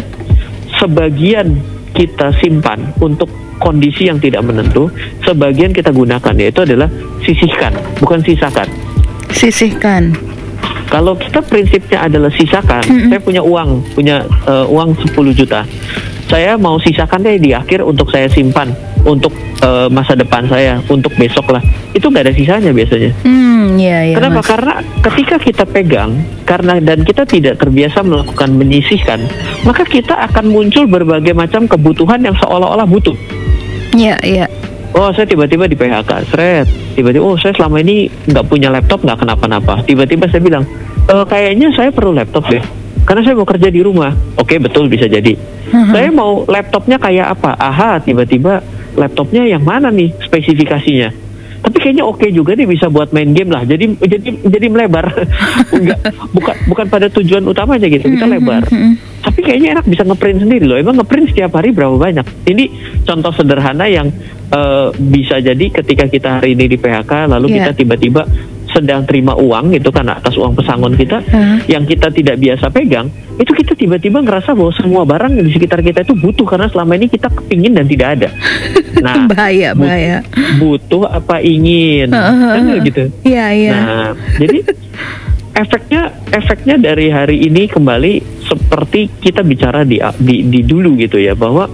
sebagian 0.80 1.60
kita 1.92 2.32
simpan 2.40 2.96
untuk 2.96 3.28
kondisi 3.60 4.08
yang 4.08 4.16
tidak 4.16 4.40
menentu, 4.40 4.88
sebagian 5.20 5.76
kita 5.76 5.92
gunakan 5.92 6.32
yaitu 6.40 6.64
adalah 6.64 6.88
sisihkan, 7.20 7.76
bukan 8.00 8.24
sisakan. 8.24 8.64
Sisihkan. 9.30 10.16
Kalau 10.90 11.14
kita 11.14 11.38
prinsipnya 11.46 12.10
adalah 12.10 12.34
sisakan, 12.34 12.82
Mm-mm. 12.82 13.08
saya 13.14 13.20
punya 13.22 13.42
uang, 13.46 13.94
punya 13.94 14.26
eh, 14.26 14.66
uang 14.66 14.98
10 14.98 15.38
juta. 15.38 15.62
Saya 16.26 16.58
mau 16.58 16.78
sisakan 16.82 17.22
deh 17.22 17.38
di 17.38 17.54
akhir 17.54 17.82
untuk 17.86 18.10
saya 18.10 18.26
simpan 18.26 18.74
untuk 19.06 19.30
eh, 19.62 19.86
masa 19.88 20.18
depan 20.18 20.50
saya, 20.50 20.82
untuk 20.90 21.14
besok 21.14 21.54
lah. 21.54 21.62
Itu 21.94 22.10
nggak 22.10 22.26
ada 22.26 22.34
sisanya 22.34 22.70
biasanya. 22.74 23.10
Hmm, 23.22 23.78
iya, 23.78 24.10
iya. 24.10 24.14
Kenapa? 24.18 24.42
Mas. 24.42 24.50
Karena 24.50 24.74
ketika 25.06 25.36
kita 25.38 25.64
pegang, 25.64 26.10
karena 26.42 26.82
dan 26.82 27.06
kita 27.06 27.22
tidak 27.22 27.62
terbiasa 27.62 28.02
melakukan 28.02 28.50
menyisihkan, 28.58 29.20
maka 29.62 29.86
kita 29.86 30.18
akan 30.26 30.50
muncul 30.50 30.90
berbagai 30.90 31.32
macam 31.32 31.70
kebutuhan 31.70 32.20
yang 32.20 32.34
seolah-olah 32.34 32.84
butuh. 32.90 33.14
Iya, 33.94 34.18
iya. 34.22 34.46
Oh, 34.90 35.14
saya 35.14 35.22
tiba-tiba 35.22 35.70
di 35.70 35.78
PHK, 35.78 36.10
seret. 36.34 36.66
Tiba-tiba, 36.98 37.22
oh 37.22 37.38
saya 37.38 37.54
selama 37.54 37.78
ini 37.78 38.10
nggak 38.26 38.44
punya 38.50 38.74
laptop, 38.74 39.06
nggak 39.06 39.22
kenapa-napa. 39.22 39.86
Tiba-tiba 39.86 40.26
saya 40.26 40.42
bilang, 40.42 40.66
e, 41.06 41.14
kayaknya 41.30 41.70
saya 41.78 41.94
perlu 41.94 42.10
laptop 42.10 42.50
deh. 42.50 42.62
Karena 43.06 43.22
saya 43.22 43.34
mau 43.38 43.46
kerja 43.46 43.70
di 43.70 43.80
rumah. 43.80 44.10
Oke, 44.36 44.58
betul 44.58 44.90
bisa 44.90 45.06
jadi. 45.06 45.34
Mhm. 45.70 45.94
Saya 45.94 46.08
mau 46.10 46.42
laptopnya 46.44 46.98
kayak 46.98 47.38
apa? 47.38 47.54
Aha, 47.54 48.02
tiba-tiba 48.02 48.60
laptopnya 48.98 49.46
yang 49.46 49.62
mana 49.62 49.94
nih 49.94 50.10
spesifikasinya? 50.26 51.29
Tapi 51.60 51.76
kayaknya 51.76 52.04
oke 52.04 52.24
juga 52.30 52.56
nih 52.56 52.64
bisa 52.64 52.88
buat 52.88 53.12
main 53.12 53.30
game 53.30 53.52
lah. 53.52 53.62
Jadi 53.62 54.00
jadi 54.00 54.28
jadi 54.42 54.66
melebar. 54.66 55.12
Enggak, 55.76 56.00
bukan 56.32 56.54
bukan 56.66 56.86
pada 56.88 57.06
tujuan 57.12 57.44
utamanya 57.44 57.84
gitu. 57.86 58.08
Kita 58.08 58.24
Mhm, 58.24 58.32
lebar. 58.32 58.64
mhm. 58.66 58.92
Tapi 59.20 59.40
kayaknya 59.44 59.68
enak 59.76 59.84
bisa 59.84 60.02
ngeprint 60.02 60.40
sendiri 60.40 60.64
loh. 60.64 60.80
Emang 60.80 60.96
ngeprint 60.96 61.28
setiap 61.28 61.52
hari 61.52 61.70
berapa 61.70 61.92
banyak? 61.94 62.24
Ini 62.48 62.64
contoh 63.04 63.32
sederhana 63.32 63.84
yang 63.84 64.08
eh, 64.50 64.88
bisa 64.98 65.38
jadi 65.38 65.62
ketika 65.70 66.10
kita 66.10 66.40
hari 66.40 66.58
ini 66.58 66.66
di 66.66 66.74
PHK, 66.74 67.30
lalu 67.30 67.54
Iya. 67.54 67.70
kita 67.70 67.72
tiba-tiba 67.76 68.22
sedang 68.70 69.02
terima 69.04 69.34
uang 69.34 69.74
gitu 69.74 69.90
kan 69.90 70.06
atas 70.10 70.34
uang 70.38 70.54
pesangon 70.54 70.94
kita 70.94 71.18
Hah? 71.26 71.58
yang 71.66 71.82
kita 71.84 72.08
tidak 72.10 72.38
biasa 72.38 72.70
pegang 72.70 73.10
itu 73.40 73.50
kita 73.56 73.72
tiba-tiba 73.72 74.20
ngerasa 74.20 74.52
bahwa 74.52 74.72
semua 74.76 75.02
barang 75.08 75.32
di 75.40 75.50
sekitar 75.50 75.80
kita 75.80 76.04
itu 76.04 76.14
butuh 76.14 76.46
karena 76.46 76.68
selama 76.68 76.94
ini 76.98 77.06
kita 77.08 77.28
kepingin 77.32 77.72
dan 77.74 77.86
tidak 77.88 78.08
ada 78.20 78.28
nah 79.04 79.26
bahaya, 79.26 79.72
bahaya. 79.72 80.18
butuh 80.60 81.08
apa 81.08 81.40
ingin 81.42 82.12
kan 82.12 82.62
gitu 82.84 83.02
Iya, 83.24 83.46
iya. 83.52 83.72
Nah, 83.72 84.10
jadi 84.38 84.58
efeknya 85.62 86.02
efeknya 86.30 86.76
dari 86.78 87.10
hari 87.10 87.36
ini 87.46 87.66
kembali 87.68 88.44
seperti 88.46 89.10
kita 89.20 89.42
bicara 89.44 89.82
di 89.84 90.00
di, 90.18 90.46
di 90.46 90.60
dulu 90.64 90.96
gitu 90.96 91.18
ya 91.20 91.34
bahwa 91.36 91.68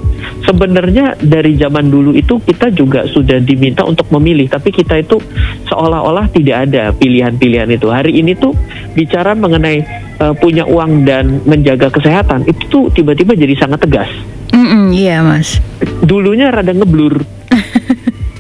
sebenarnya 0.47 1.19
dari 1.19 1.59
zaman 1.59 1.91
dulu 1.91 2.15
itu 2.15 2.39
kita 2.41 2.71
juga 2.71 3.05
sudah 3.05 3.43
diminta 3.43 3.83
untuk 3.83 4.07
memilih 4.15 4.47
tapi 4.47 4.71
kita 4.71 5.03
itu 5.03 5.19
seolah-olah 5.67 6.31
tidak 6.31 6.71
ada 6.71 6.95
pilihan-pilihan 6.95 7.69
itu. 7.75 7.91
Hari 7.91 8.15
ini 8.15 8.39
tuh 8.39 8.55
bicara 8.95 9.35
mengenai 9.35 9.79
eh, 10.23 10.35
punya 10.39 10.65
uang 10.65 11.05
dan 11.05 11.43
menjaga 11.45 11.91
kesehatan 11.91 12.47
itu 12.47 12.63
tuh 12.71 12.85
tiba-tiba 12.95 13.35
jadi 13.35 13.53
sangat 13.59 13.83
tegas. 13.85 14.11
Mm-mm, 14.57 14.95
iya, 14.97 15.21
Mas. 15.21 15.61
Dulunya 16.01 16.49
rada 16.49 16.73
ngeblur. 16.73 17.36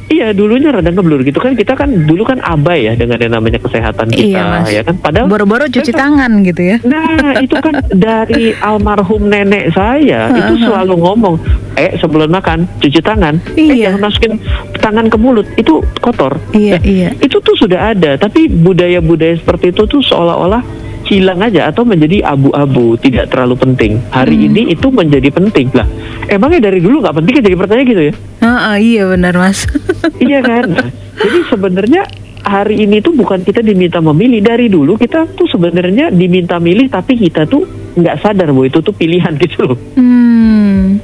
Iya 0.07 0.31
dulunya 0.31 0.71
rada 0.71 0.87
ngeblur 0.87 1.21
gitu 1.21 1.37
kan 1.37 1.53
kita 1.53 1.75
kan 1.75 1.91
dulu 1.91 2.23
kan 2.23 2.39
abai 2.39 2.87
ya 2.87 2.95
dengan 2.95 3.19
yang 3.19 3.35
namanya 3.35 3.59
kesehatan 3.59 4.07
kita 4.09 4.39
Iya, 4.39 4.43
Mas. 4.47 4.71
ya 4.71 4.81
kan 4.81 4.95
padahal 4.97 5.27
Boro-boro 5.27 5.67
cuci 5.67 5.91
tangan 5.91 6.47
gitu 6.47 6.63
ya. 6.63 6.77
Nah, 6.81 7.35
itu 7.37 7.51
kan 7.53 7.75
dari 8.07 8.55
almarhum 8.57 9.27
nenek 9.27 9.75
saya 9.75 10.31
itu 10.31 10.63
selalu 10.63 10.95
ngomong, 10.97 11.35
eh 11.75 11.99
sebelum 11.99 12.31
makan 12.31 12.71
cuci 12.79 13.03
tangan, 13.03 13.43
eh 13.53 13.67
Iya. 13.75 13.91
jangan 13.91 14.01
masukin 14.07 14.33
tangan 14.77 15.07
ke 15.09 15.17
mulut, 15.17 15.47
itu 15.57 15.83
kotor. 15.99 16.39
Iya, 16.55 16.79
Nah, 16.79 16.83
iya. 16.87 17.09
Itu 17.19 17.43
tuh 17.43 17.59
sudah 17.59 17.91
ada, 17.91 18.15
tapi 18.15 18.47
budaya-budaya 18.47 19.35
seperti 19.37 19.75
itu 19.75 19.85
tuh 19.85 20.01
seolah-olah 20.01 20.63
hilang 21.07 21.39
aja 21.39 21.71
atau 21.71 21.87
menjadi 21.87 22.27
abu-abu, 22.27 22.99
tidak 22.99 23.31
terlalu 23.31 23.55
penting. 23.55 23.93
Hari 24.11 24.37
Hmm. 24.37 24.47
ini 24.51 24.63
itu 24.75 24.91
menjadi 24.91 25.31
penting 25.31 25.71
lah. 25.73 25.87
Emangnya 26.27 26.67
dari 26.67 26.83
dulu 26.83 26.99
nggak 27.01 27.17
penting 27.17 27.33
kan 27.39 27.43
jadi 27.47 27.57
pertanyaan 27.57 27.87
gitu 27.87 28.03
ya? 28.11 28.15
Ah, 28.43 28.75
ah, 28.75 28.77
iya 28.77 29.03
benar, 29.07 29.35
Mas. 29.39 29.71
iya 30.27 30.43
kan? 30.43 30.67
Nah, 30.67 30.91
jadi 31.15 31.39
sebenarnya 31.47 32.03
hari 32.43 32.83
ini 32.83 33.03
tuh 33.03 33.15
bukan 33.15 33.43
kita 33.43 33.63
diminta 33.63 33.99
memilih 33.99 34.39
dari 34.39 34.71
dulu 34.71 34.95
kita 34.95 35.27
tuh 35.35 35.51
sebenarnya 35.51 36.15
diminta 36.15 36.63
milih 36.63 36.87
tapi 36.87 37.19
kita 37.19 37.43
tuh 37.43 37.67
nggak 37.99 38.23
sadar 38.23 38.55
bahwa 38.55 38.67
itu 38.67 38.79
tuh 38.79 38.95
pilihan 38.95 39.35
gitu 39.43 39.73
loh. 39.73 39.79
Hmm. 39.95 40.99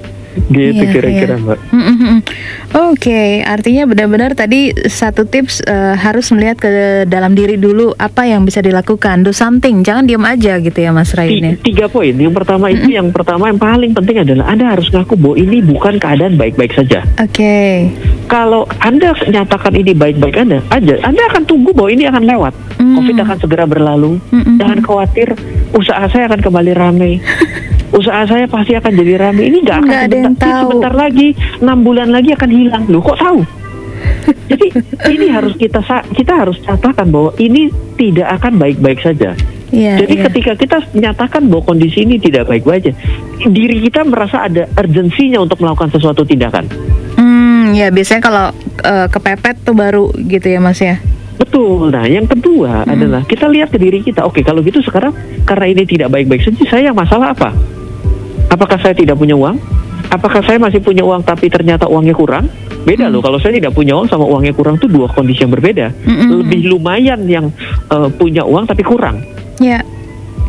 Gitu 0.49 0.81
Iya, 0.81 0.89
kira-kira 0.89 1.35
iya. 1.35 1.43
mbak. 1.43 1.59
Mm, 1.69 1.83
mm, 1.83 1.97
mm. 2.03 2.19
Oke, 2.89 3.23
artinya 3.43 3.85
benar-benar 3.85 4.33
tadi 4.33 4.73
satu 4.83 5.25
tips 5.25 5.61
eh, 5.63 5.95
harus 5.95 6.29
melihat 6.31 6.57
ke 6.59 6.71
dalam 7.05 7.33
diri 7.33 7.55
dulu 7.55 7.93
apa 7.95 8.25
yang 8.25 8.43
bisa 8.43 8.59
dilakukan. 8.59 9.21
Do 9.21 9.31
something, 9.31 9.81
jangan 9.81 10.05
diam 10.05 10.23
aja 10.23 10.57
gitu 10.57 10.79
ya 10.79 10.91
Mas 10.91 11.13
Rain 11.13 11.37
ya. 11.37 11.53
Ti- 11.55 11.69
Tiga 11.69 11.87
poin. 11.87 12.13
Yang 12.13 12.35
pertama 12.35 12.69
itu 12.69 12.89
yang 12.89 13.09
pertama 13.11 13.47
yang 13.47 13.57
paling 13.57 13.93
penting 13.93 14.21
adalah 14.21 14.49
anda 14.49 14.69
harus 14.69 14.89
ngaku 14.89 15.15
bahwa 15.15 15.37
ini 15.37 15.59
bukan 15.61 15.97
keadaan 15.97 16.35
baik-baik 16.35 16.73
saja. 16.73 17.05
Oke. 17.19 17.89
Kalau 18.25 18.65
anda 18.79 19.13
nyatakan 19.23 19.73
ini 19.75 19.93
baik-baik 19.93 20.37
anda 20.39 20.65
aja, 20.69 20.97
anda 21.03 21.23
akan 21.29 21.45
tunggu 21.45 21.71
bahwa 21.71 21.89
ini 21.89 22.05
akan 22.05 22.25
lewat. 22.25 22.55
Covid 22.83 23.17
akan 23.17 23.37
segera 23.39 23.65
berlalu. 23.65 24.17
Jangan 24.33 24.81
khawatir, 24.81 25.33
usaha 25.71 26.03
saya 26.07 26.27
akan 26.27 26.41
kembali 26.41 26.73
ramai. 26.73 27.13
usaha 27.93 28.25
saya 28.25 28.45
pasti 28.49 28.73
akan 28.73 28.93
jadi 28.93 29.13
ramai. 29.21 29.49
Ini 29.49 29.59
nggak 29.63 29.79
akan 29.79 29.93
ada 29.93 30.09
yang 30.11 30.25
sebentar, 30.35 30.49
tahu. 30.49 30.61
sebentar 30.67 30.93
lagi, 30.93 31.29
enam 31.61 31.79
bulan 31.81 32.09
lagi 32.09 32.31
akan 32.33 32.51
hilang. 32.51 32.85
Loh 32.89 33.01
kok 33.01 33.21
tahu? 33.21 33.41
Jadi 34.51 34.67
ini 35.15 35.27
harus 35.31 35.55
kita 35.55 35.79
kita 36.11 36.33
harus 36.35 36.59
katakan 36.59 37.07
bahwa 37.09 37.31
ini 37.39 37.71
tidak 37.95 38.35
akan 38.41 38.59
baik-baik 38.59 38.99
saja. 38.99 39.35
Iya, 39.73 40.05
Jadi 40.05 40.15
iya. 40.19 40.23
ketika 40.29 40.53
kita 40.53 40.79
nyatakan 40.93 41.49
bahwa 41.49 41.65
kondisi 41.65 42.05
ini 42.05 42.19
tidak 42.19 42.45
baik-baik 42.45 42.83
aja, 42.83 42.93
diri 43.47 43.81
kita 43.81 44.05
merasa 44.05 44.45
ada 44.45 44.69
urgensinya 44.75 45.41
untuk 45.41 45.63
melakukan 45.63 45.89
sesuatu 45.89 46.27
tindakan. 46.27 46.67
Hmm, 47.17 47.73
ya 47.73 47.89
biasanya 47.89 48.21
kalau 48.21 48.47
eh, 48.83 49.07
kepepet 49.09 49.57
tuh 49.65 49.73
baru 49.73 50.11
gitu 50.19 50.51
ya 50.51 50.61
Mas 50.61 50.83
ya. 50.83 50.99
Betul. 51.39 51.91
Nah, 51.91 52.05
yang 52.05 52.29
kedua 52.29 52.85
Hmm. 52.85 52.93
adalah 52.93 53.23
kita 53.25 53.49
lihat 53.49 53.73
ke 53.73 53.79
diri 53.79 54.05
kita. 54.05 54.23
Oke, 54.23 54.45
kalau 54.45 54.61
gitu 54.61 54.83
sekarang 54.83 55.15
karena 55.43 55.67
ini 55.71 55.83
tidak 55.87 56.11
baik-baik 56.11 56.43
saja, 56.43 56.63
saya 56.69 56.93
yang 56.93 56.99
masalah 56.99 57.33
apa? 57.33 57.51
Apakah 58.53 58.77
saya 58.77 58.93
tidak 58.93 59.17
punya 59.17 59.33
uang? 59.33 59.57
Apakah 60.13 60.45
saya 60.45 60.61
masih 60.61 60.85
punya 60.85 61.01
uang 61.01 61.25
tapi 61.25 61.49
ternyata 61.49 61.89
uangnya 61.89 62.13
kurang? 62.13 62.45
Beda 62.85 63.09
Hmm. 63.09 63.17
loh. 63.17 63.23
Kalau 63.25 63.41
saya 63.41 63.57
tidak 63.57 63.73
punya 63.73 63.97
uang 63.97 64.13
sama 64.13 64.29
uangnya 64.29 64.53
kurang 64.53 64.77
tuh 64.77 64.93
dua 64.93 65.09
kondisi 65.09 65.41
yang 65.41 65.51
berbeda. 65.51 65.89
Mm-mm. 66.05 66.45
Lebih 66.45 66.69
lumayan 66.69 67.25
yang 67.25 67.49
eh, 67.89 68.09
punya 68.13 68.45
uang 68.45 68.69
tapi 68.69 68.85
kurang. 68.85 69.25
Ya. 69.57 69.81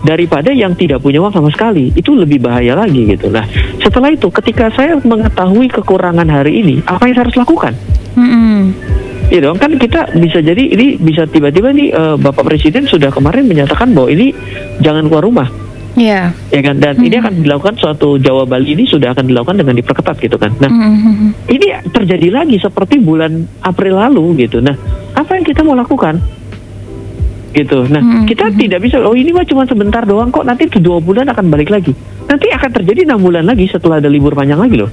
daripada 0.04 0.52
yang 0.52 0.76
tidak 0.76 1.00
punya 1.00 1.24
uang 1.24 1.32
sama 1.32 1.48
sekali 1.48 1.88
itu 1.96 2.12
lebih 2.12 2.44
bahaya 2.44 2.76
lagi 2.76 3.08
gitu. 3.08 3.32
Nah 3.32 3.48
setelah 3.80 4.12
itu 4.12 4.28
ketika 4.36 4.68
saya 4.68 5.00
mengetahui 5.00 5.72
kekurangan 5.72 6.28
hari 6.28 6.60
ini 6.60 6.84
apa 6.84 7.08
yang 7.08 7.16
saya 7.16 7.24
harus 7.32 7.40
lakukan? 7.40 7.72
Mm-mm. 8.20 8.76
Ya 9.32 9.40
dong 9.40 9.56
kan 9.56 9.72
kita 9.80 10.12
bisa 10.20 10.44
jadi 10.44 10.60
ini 10.60 11.00
bisa 11.00 11.24
tiba-tiba 11.24 11.72
nih 11.72 11.96
eh, 11.96 12.16
Bapak 12.20 12.44
Presiden 12.44 12.84
sudah 12.84 13.16
kemarin 13.16 13.48
menyatakan 13.48 13.96
bahwa 13.96 14.12
ini 14.12 14.36
jangan 14.84 15.08
keluar 15.08 15.24
rumah 15.24 15.48
Ya. 15.94 16.34
ya 16.50 16.62
kan 16.66 16.82
dan 16.82 16.98
ini 16.98 17.22
akan 17.22 17.46
dilakukan 17.46 17.78
suatu 17.78 18.18
Jawa 18.18 18.50
Bali 18.50 18.74
ini 18.74 18.82
sudah 18.90 19.14
akan 19.14 19.30
dilakukan 19.30 19.62
dengan 19.62 19.78
diperketat 19.78 20.18
gitu 20.18 20.42
kan. 20.42 20.50
Nah 20.58 20.70
Mm-mm. 20.70 21.38
ini 21.46 21.70
terjadi 21.94 22.34
lagi 22.34 22.58
seperti 22.58 22.98
bulan 22.98 23.46
April 23.62 24.02
lalu 24.02 24.42
gitu. 24.42 24.58
Nah, 24.58 24.74
apa 25.14 25.38
yang 25.38 25.46
kita 25.46 25.62
mau 25.62 25.78
lakukan? 25.78 26.18
Gitu. 27.54 27.86
Nah, 27.86 28.02
Hmm, 28.02 28.26
kita 28.26 28.50
tidak 28.58 28.82
bisa. 28.82 28.98
Oh, 29.06 29.14
ini 29.14 29.30
mah 29.30 29.46
cuma 29.46 29.70
sebentar 29.70 30.02
doang 30.02 30.34
kok. 30.34 30.42
Nanti 30.42 30.66
dua 30.82 30.98
bulan 30.98 31.30
akan 31.30 31.54
balik 31.54 31.70
lagi. 31.70 31.94
Nanti 32.26 32.50
akan 32.50 32.70
terjadi 32.82 33.06
enam 33.06 33.22
bulan 33.22 33.46
lagi 33.46 33.70
setelah 33.70 34.02
ada 34.02 34.10
libur 34.10 34.34
panjang 34.34 34.58
lagi 34.58 34.82
loh. 34.82 34.90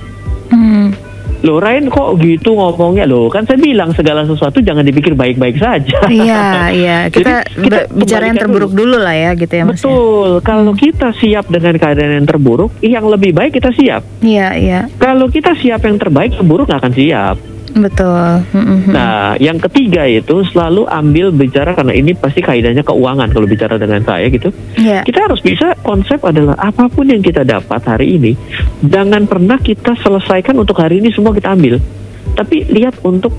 Hmm. 0.52 0.92
Loh, 1.40 1.56
Ryan 1.56 1.88
kok 1.88 2.20
gitu 2.20 2.52
ngomongnya 2.52 3.09
loh? 3.09 3.32
Kan 3.32 3.49
saya 3.49 3.56
bilang 3.56 3.97
segala 3.97 4.28
sesuatu 4.28 4.61
jangan 4.61 4.85
dipikir 4.85 5.16
baik-baik 5.16 5.56
saja. 5.56 5.99
Iya, 6.06 6.68
iya. 6.73 6.99
Kita, 7.14 7.44
Jadi, 7.44 7.64
kita 7.64 7.78
bicara 7.92 8.25
yang 8.28 8.38
terburuk 8.38 8.73
dulu 8.73 8.97
lah 9.00 9.16
ya 9.16 9.30
gitu 9.37 9.52
ya 9.52 9.64
Mas. 9.64 9.80
ya. 9.80 9.88
Betul. 9.88 10.30
Kalau 10.44 10.73
kita 10.76 11.09
siap 11.16 11.44
dengan 11.49 11.75
keadaan 11.80 12.12
yang 12.23 12.28
terburuk, 12.28 12.70
yang 12.85 13.04
lebih 13.09 13.32
baik 13.32 13.56
kita 13.56 13.73
siap. 13.73 14.02
Iya, 14.20 14.49
iya. 14.56 14.80
Kalau 15.00 15.28
kita 15.28 15.56
siap 15.56 15.80
yang 15.85 15.97
terbaik, 15.97 16.37
yang 16.37 16.47
buruk 16.47 16.68
nggak 16.68 16.80
akan 16.80 16.94
siap. 16.94 17.37
Betul. 17.70 18.42
Mm-mm. 18.50 18.90
Nah, 18.90 19.38
yang 19.38 19.58
ketiga 19.62 20.02
itu 20.06 20.42
selalu 20.50 20.90
ambil 20.90 21.30
bicara 21.30 21.72
karena 21.72 21.94
ini 21.94 22.12
pasti 22.18 22.42
kaidahnya 22.42 22.82
keuangan 22.82 23.30
kalau 23.30 23.46
bicara 23.46 23.78
dengan 23.78 24.02
saya 24.02 24.26
gitu. 24.26 24.50
Iya. 24.74 25.06
Kita 25.06 25.30
harus 25.30 25.40
bisa 25.40 25.78
konsep 25.86 26.18
adalah 26.26 26.58
apa 26.58 26.90
pun 26.90 27.06
yang 27.06 27.22
kita 27.22 27.46
dapat 27.46 27.80
hari 27.86 28.18
ini, 28.18 28.32
jangan 28.82 29.30
pernah 29.30 29.58
kita 29.62 29.94
selesaikan 30.02 30.58
untuk 30.58 30.78
hari 30.82 30.98
ini 30.98 31.14
semua 31.14 31.30
kita 31.30 31.54
ambil. 31.54 31.78
Tapi 32.34 32.66
lihat 32.70 32.98
untuk 33.06 33.34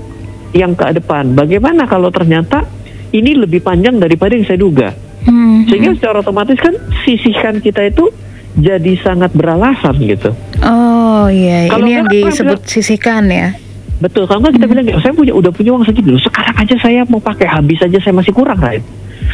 yang 0.52 0.76
ke 0.76 0.84
depan. 0.96 1.32
Bagaimana 1.32 1.88
kalau 1.88 2.12
ternyata 2.12 2.64
ini 3.12 3.36
lebih 3.36 3.60
panjang 3.60 4.00
daripada 4.00 4.36
yang 4.36 4.44
saya 4.48 4.60
duga. 4.60 4.88
Hmm. 5.22 5.68
Sehingga 5.68 5.94
secara 5.96 6.24
otomatis 6.24 6.58
kan 6.58 6.74
sisihkan 7.04 7.62
kita 7.62 7.88
itu 7.88 8.10
jadi 8.58 8.92
sangat 9.00 9.32
beralasan 9.32 9.96
gitu. 10.04 10.36
Oh 10.60 11.26
iya, 11.32 11.72
Kalau 11.72 11.84
ini 11.84 11.90
yang 11.96 12.06
disebut 12.08 12.60
sisihkan 12.68 13.28
ya. 13.32 13.56
Betul, 14.02 14.26
kalau 14.26 14.42
nggak 14.42 14.58
kita 14.58 14.66
bilang 14.66 14.84
"Ya, 14.84 14.98
saya 14.98 15.14
punya 15.14 15.30
udah 15.30 15.54
punya 15.54 15.70
uang 15.70 15.86
segitu, 15.86 16.18
sekarang 16.18 16.56
aja 16.58 16.74
saya 16.82 17.06
mau 17.06 17.22
pakai 17.22 17.46
habis 17.46 17.78
aja 17.78 17.98
saya 18.02 18.10
masih 18.10 18.34
kurang, 18.34 18.58
Rain. 18.58 18.82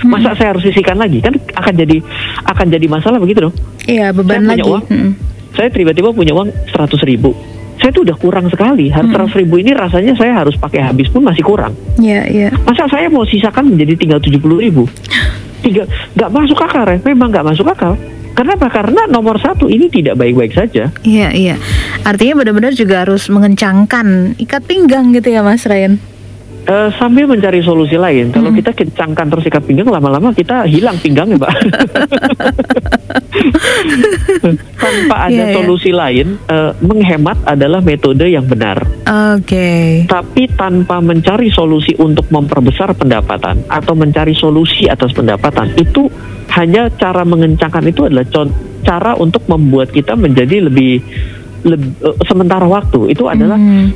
Masa 0.04 0.36
saya 0.36 0.54
harus 0.54 0.62
sisihkan 0.62 0.94
lagi? 0.94 1.18
Kan 1.18 1.34
akan 1.56 1.74
jadi 1.74 1.96
akan 2.44 2.66
jadi 2.70 2.86
masalah 2.86 3.18
begitu 3.18 3.48
dong. 3.48 3.54
Iya, 3.88 4.12
beban 4.14 4.44
Saya 4.44 4.44
punya 4.44 4.52
lagi. 4.54 4.70
uang. 4.70 4.84
Mm-mm. 4.92 5.12
Saya 5.56 5.68
tiba-tiba 5.72 6.08
punya 6.12 6.32
uang 6.36 6.48
100 6.70 7.02
ribu. 7.02 7.34
Saya 7.80 7.90
tuh 7.90 8.06
udah 8.06 8.14
kurang 8.14 8.46
sekali. 8.46 8.92
Harus 8.92 9.10
100 9.10 9.40
ribu 9.42 9.58
ini 9.58 9.74
rasanya 9.74 10.14
saya 10.14 10.38
harus 10.38 10.54
pakai 10.54 10.84
habis 10.84 11.10
pun 11.10 11.24
masih 11.24 11.42
kurang. 11.42 11.74
Iya, 11.98 12.22
iya. 12.30 12.48
Masa 12.62 12.86
saya 12.86 13.10
mau 13.10 13.26
sisakan 13.26 13.74
menjadi 13.74 13.96
tinggal 13.98 14.20
70 14.22 14.38
ribu? 14.60 14.86
Tiga, 15.64 15.82
nggak 16.14 16.30
masuk 16.30 16.58
akal, 16.62 16.86
Ren. 16.86 17.02
Memang 17.02 17.34
nggak 17.34 17.46
masuk 17.48 17.66
akal. 17.66 17.98
Karena 18.38 18.54
apa? 18.54 18.70
Karena 18.70 19.02
nomor 19.10 19.34
satu 19.42 19.66
ini 19.66 19.90
tidak 19.90 20.14
baik-baik 20.14 20.54
saja. 20.54 20.94
Iya, 21.02 21.34
iya. 21.34 21.54
Artinya 22.04 22.40
benar-benar 22.40 22.72
juga 22.72 23.04
harus 23.04 23.28
mengencangkan 23.28 24.38
ikat 24.40 24.62
pinggang 24.64 25.12
gitu 25.12 25.28
ya, 25.32 25.44
Mas 25.44 25.64
Ryan. 25.68 26.18
Eh, 26.68 26.92
sambil 27.00 27.24
mencari 27.24 27.64
solusi 27.64 27.96
lain. 27.96 28.28
Kalau 28.28 28.52
kita 28.52 28.76
kencangkan 28.76 29.32
terus 29.32 29.48
ikat 29.48 29.64
pinggang, 29.64 29.88
lama-lama 29.88 30.36
kita 30.36 30.68
hilang 30.68 31.00
pinggangnya, 31.00 31.40
Mbak. 31.40 31.52
Tanpa 34.76 35.16
ada 35.16 35.32
Iya, 35.32 35.44
iya. 35.48 35.54
solusi 35.56 35.90
lain, 35.96 36.36
eh, 36.44 36.72
menghemat 36.84 37.40
adalah 37.48 37.80
metode 37.80 38.28
yang 38.28 38.44
benar. 38.44 38.84
Oke. 39.32 40.04
Tapi 40.04 40.44
tanpa 40.52 41.00
mencari 41.00 41.48
solusi 41.48 41.96
untuk 41.96 42.28
memperbesar 42.28 42.92
pendapatan 42.92 43.64
atau 43.64 43.96
mencari 43.96 44.36
solusi 44.36 44.92
atas 44.92 45.16
pendapatan, 45.16 45.72
itu 45.72 46.04
hanya 46.52 46.92
cara 46.92 47.24
mengencangkan 47.24 47.84
itu 47.88 48.04
adalah 48.04 48.28
cara 48.84 49.16
untuk 49.16 49.48
membuat 49.48 49.88
kita 49.88 50.12
menjadi 50.16 50.68
lebih, 50.68 51.00
leb- 51.64 51.96
eh, 51.98 52.16
sementara 52.26 52.66
waktu. 52.66 53.10
Itu 53.10 53.26
adalah 53.26 53.56
Hmm. 53.56 53.90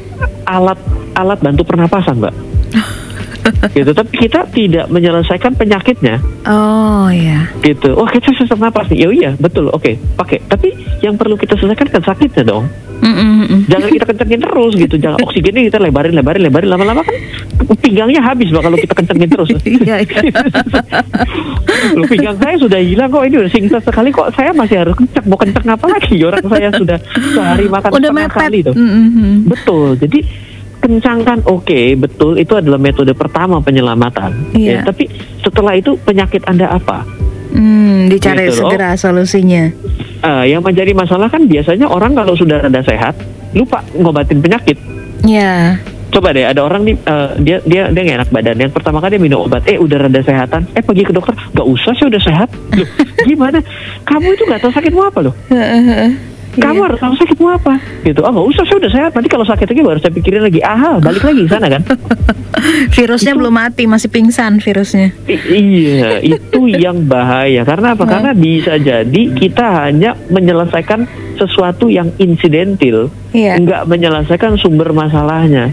alat 0.47 0.79
alat 1.13 1.39
bantu 1.39 1.63
pernapasan, 1.63 2.19
Mbak. 2.19 2.35
gitu. 3.77 3.91
Tapi 3.91 4.13
kita 4.15 4.47
tidak 4.51 4.87
menyelesaikan 4.89 5.53
penyakitnya. 5.55 6.19
Oh 6.47 7.09
ya. 7.11 7.51
Gitu. 7.61 7.93
Oh 7.95 8.07
kita 8.07 8.31
sesak 8.35 8.59
napas 8.59 8.89
nih. 8.91 9.07
Ya 9.07 9.09
iya 9.11 9.31
betul. 9.39 9.69
Oke 9.71 9.99
pakai. 10.15 10.43
Tapi 10.47 10.73
yang 11.03 11.19
perlu 11.19 11.35
kita 11.35 11.59
selesaikan 11.59 11.91
kan 11.91 12.03
sakitnya 12.03 12.45
dong. 12.47 12.67
Mm-mm-mm. 13.03 13.67
Jangan 13.67 13.89
kita 13.91 14.05
kencengin 14.15 14.41
terus 14.47 14.73
gitu. 14.79 14.95
Jangan 14.95 15.19
oksigennya 15.27 15.63
kita 15.67 15.79
lebarin, 15.83 16.15
lebarin, 16.15 16.43
lebarin. 16.47 16.71
Lama-lama 16.71 17.03
kan 17.03 17.17
pinggangnya 17.83 18.23
habis 18.23 18.55
bah 18.55 18.63
kalau 18.63 18.79
kita 18.79 18.95
kencengin 18.95 19.29
terus. 19.31 19.51
Iya 19.83 20.07
iya. 20.07 20.23
Loh, 21.99 22.07
pinggang 22.07 22.39
saya 22.39 22.55
sudah 22.55 22.79
hilang 22.79 23.11
kok 23.11 23.27
ini 23.27 23.37
udah 23.43 23.51
singkat 23.51 23.83
sekali 23.83 24.15
kok 24.15 24.31
saya 24.39 24.55
masih 24.55 24.87
harus 24.87 24.95
kenceng 24.95 25.27
mau 25.27 25.35
kenceng 25.35 25.67
apa 25.67 25.87
lagi 25.91 26.15
orang 26.23 26.45
saya 26.47 26.69
sudah 26.71 26.99
sehari 27.35 27.67
makan 27.67 27.91
Udah 27.91 28.11
mepet. 28.15 28.39
kali 28.39 28.59
tuh 28.63 28.75
Mm-mm. 28.79 29.51
betul 29.51 29.99
jadi 29.99 30.19
kencangkan 30.83 31.47
oke 31.47 31.81
betul 31.95 32.35
itu 32.35 32.53
adalah 32.53 32.77
metode 32.77 33.15
pertama 33.15 33.63
penyelamatan. 33.63 34.51
Iya. 34.53 34.71
Ya, 34.71 34.79
tapi 34.83 35.07
setelah 35.39 35.79
itu 35.79 35.95
penyakit 35.97 36.43
anda 36.45 36.67
apa? 36.69 37.07
Hmm, 37.53 38.11
dicari 38.11 38.51
Gitu 38.51 38.59
loh. 38.59 38.75
segera 38.75 38.97
solusinya. 38.97 39.71
Eh, 40.23 40.45
yang 40.51 40.61
menjadi 40.61 40.91
masalah 40.91 41.29
kan 41.29 41.47
biasanya 41.47 41.87
orang 41.87 42.13
kalau 42.13 42.35
sudah 42.35 42.59
rada 42.59 42.83
sehat 42.83 43.15
lupa 43.53 43.81
ngobatin 43.95 44.43
penyakit. 44.43 44.77
Ya. 45.23 45.79
coba 46.13 46.29
deh 46.29 46.45
ada 46.45 46.61
orang 46.61 46.85
nih 46.85 46.93
eh, 46.93 47.29
dia 47.41 47.57
dia 47.65 47.83
dia 47.89 48.03
nggak 48.05 48.19
enak 48.21 48.31
badan. 48.31 48.57
Yang 48.59 48.73
pertama 48.77 49.01
kali 49.01 49.17
dia 49.17 49.23
minum 49.23 49.49
obat 49.49 49.65
eh 49.65 49.81
udah 49.81 49.97
rada 49.97 50.21
sehatan. 50.21 50.69
Eh 50.73 50.85
pergi 50.85 51.09
ke 51.09 51.13
dokter. 51.13 51.33
Nggak 51.53 51.65
usah 51.65 51.93
saya 51.97 52.13
udah 52.13 52.21
sehat. 52.21 52.49
Loh, 52.77 52.89
gimana? 53.33 53.59
Kamu 54.05 54.29
itu 54.29 54.45
nggak 54.45 54.61
tahu 54.61 54.73
sakit 54.73 54.93
mau 54.93 55.09
apa 55.09 55.25
loh 55.25 55.35
kamu 56.53 56.75
Iya. 56.75 56.85
harus 56.85 56.99
tahu 56.99 57.15
sakit 57.17 57.37
mau 57.39 57.51
apa 57.51 57.75
gitu 58.03 58.21
ah 58.21 58.31
nggak 58.31 58.47
usah 58.47 58.63
saya 58.63 58.77
udah 58.79 58.93
sehat 58.93 59.11
nanti 59.13 59.29
kalau 59.29 59.43
sakit 59.43 59.67
lagi 59.67 59.83
baru 59.83 59.99
saya 59.99 60.13
pikirin 60.13 60.43
lagi 60.43 60.61
aha 60.61 60.93
balik 60.99 61.23
lagi 61.23 61.43
sana 61.47 61.67
kan 61.67 61.83
Virusnya 62.93 63.33
Itu- 63.33 63.41
belum 63.41 63.55
mati, 63.55 63.83
masih 63.85 64.07
pingsan 64.07 64.61
virusnya. 64.61 65.11
Iya 65.27 66.21
itu 66.21 66.61
yang 66.85 67.03
bahaya 67.05 67.63
karena 67.63 67.97
apa 67.97 68.05
Hmm. 68.05 68.13
karena 68.13 68.31
bisa 68.33 68.73
jadi 68.77 69.23
kita 69.33 69.67
hanya 69.83 70.15
menyelesaikan 70.29 71.09
sesuatu 71.35 71.89
yang 71.89 72.13
insidentil 72.17 73.09
Iya. 73.33 73.57
nggak 73.57 73.83
menyelesaikan 73.87 74.55
sumber 74.57 74.93
masalahnya 74.93 75.73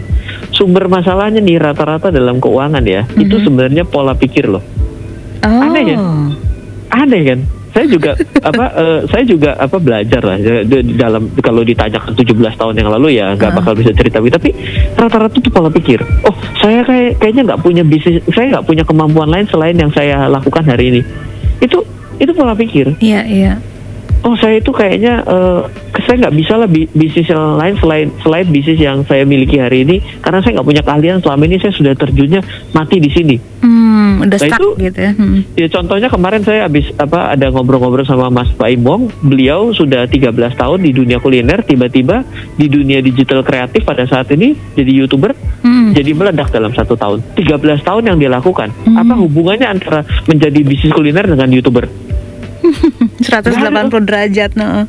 sumber 0.50 0.88
masalahnya 0.88 1.38
nih 1.38 1.60
rata-rata 1.60 2.08
dalam 2.08 2.38
keuangan 2.38 2.82
ya 2.82 3.04
itu 3.12 3.36
Mhm. 3.38 3.44
sebenarnya 3.44 3.84
pola 3.84 4.14
pikir 4.14 4.48
loh 4.48 4.64
Oh. 5.40 5.62
Aneh 5.62 5.84
ya? 5.86 5.96
aneh 6.90 7.22
kan 7.22 7.38
saya 7.70 7.86
juga 7.86 8.10
apa 8.50 8.64
eh, 8.74 9.00
saya 9.06 9.24
juga 9.24 9.50
apa 9.54 9.76
belajar 9.76 10.22
lah 10.22 10.36
di, 10.36 10.82
di 10.82 10.94
dalam 10.94 11.30
kalau 11.38 11.62
ditanyakan 11.62 12.12
17 12.12 12.34
tahun 12.56 12.74
yang 12.74 12.88
lalu 12.90 13.16
ya 13.16 13.32
nggak 13.34 13.50
Ah. 13.50 13.56
bakal 13.56 13.72
bisa 13.74 13.90
cerita 13.90 14.18
tapi 14.18 14.50
rata-rata 14.94 15.38
tuh 15.38 15.50
pola 15.50 15.70
pikir 15.70 16.02
oh 16.22 16.34
saya 16.58 16.82
kayak 16.82 17.18
kayaknya 17.18 17.42
nggak 17.46 17.60
punya 17.60 17.82
bisnis 17.82 18.20
saya 18.30 18.58
nggak 18.58 18.66
punya 18.66 18.82
kemampuan 18.82 19.28
lain 19.28 19.46
selain 19.46 19.74
yang 19.74 19.90
saya 19.90 20.26
lakukan 20.26 20.62
hari 20.62 20.90
ini 20.90 21.00
itu 21.58 21.78
itu 22.16 22.32
pola 22.32 22.52
pikir 22.52 22.94
Iya, 23.00 23.22
iya. 23.24 23.52
Oh 24.22 24.34
saya 24.34 24.56
itu 24.56 24.68
kayaknya 24.70 25.20
eh, 25.22 25.60
saya 26.02 26.16
nggak 26.20 26.36
bisa 26.36 26.54
lah 26.54 26.66
bi- 26.66 26.90
bisnis 26.90 27.26
yang 27.26 27.56
lain 27.56 27.74
selain 27.76 28.08
selain 28.20 28.46
bisnis 28.46 28.76
yang 28.76 29.00
saya 29.02 29.24
miliki 29.24 29.56
hari 29.56 29.82
ini 29.82 29.96
karena 30.18 30.40
saya 30.40 30.54
nggak 30.54 30.66
punya 30.66 30.82
keahlian 30.82 31.18
selama 31.18 31.42
ini 31.44 31.56
saya 31.56 31.72
sudah 31.72 31.92
terjunnya 31.94 32.40
mati 32.70 32.96
di 32.96 33.08
sini 33.08 33.36
Hmm, 33.60 34.24
udah 34.24 34.40
Nah, 34.40 34.48
stuck 34.48 34.56
itu- 34.56 34.76
gitu 34.80 34.98
ya. 34.98 35.12
Hmm. 35.12 35.44
Ya 35.52 35.68
contohnya 35.68 36.08
kemarin 36.08 36.40
saya 36.40 36.64
habis 36.64 36.88
apa 36.96 37.28
ada 37.28 37.52
ngobrol-ngobrol 37.52 38.02
sama 38.02 38.32
Mas 38.32 38.48
Baim 38.50 38.80
Wong, 38.80 39.12
beliau 39.20 39.68
sudah 39.70 40.08
13 40.08 40.32
tahun 40.54 40.80
di 40.80 40.90
dunia 40.90 41.20
kuliner, 41.20 41.60
tiba-tiba 41.60 42.24
di 42.56 42.66
dunia 42.66 43.00
digital 43.00 43.44
kreatif 43.44 43.84
pada 43.84 44.08
saat 44.08 44.32
ini 44.32 44.56
jadi 44.72 45.04
YouTuber, 45.04 45.36
Hmm. 45.60 45.92
jadi 45.92 46.08
meledak 46.10 46.48
dalam 46.48 46.72
satu 46.72 46.96
tahun. 46.96 47.20
13 47.36 47.84
tahun 47.84 48.02
yang 48.02 48.16
dia 48.16 48.32
lakukan. 48.32 48.72
Hmm. 48.80 48.96
Apa 48.96 49.12
hubungannya 49.14 49.68
antara 49.68 50.00
menjadi 50.24 50.60
bisnis 50.62 50.90
kuliner 50.90 51.28
dengan 51.28 51.48
YouTuber? 51.50 51.84
180 53.20 53.60
derajat, 54.02 54.50
nah. 54.54 54.88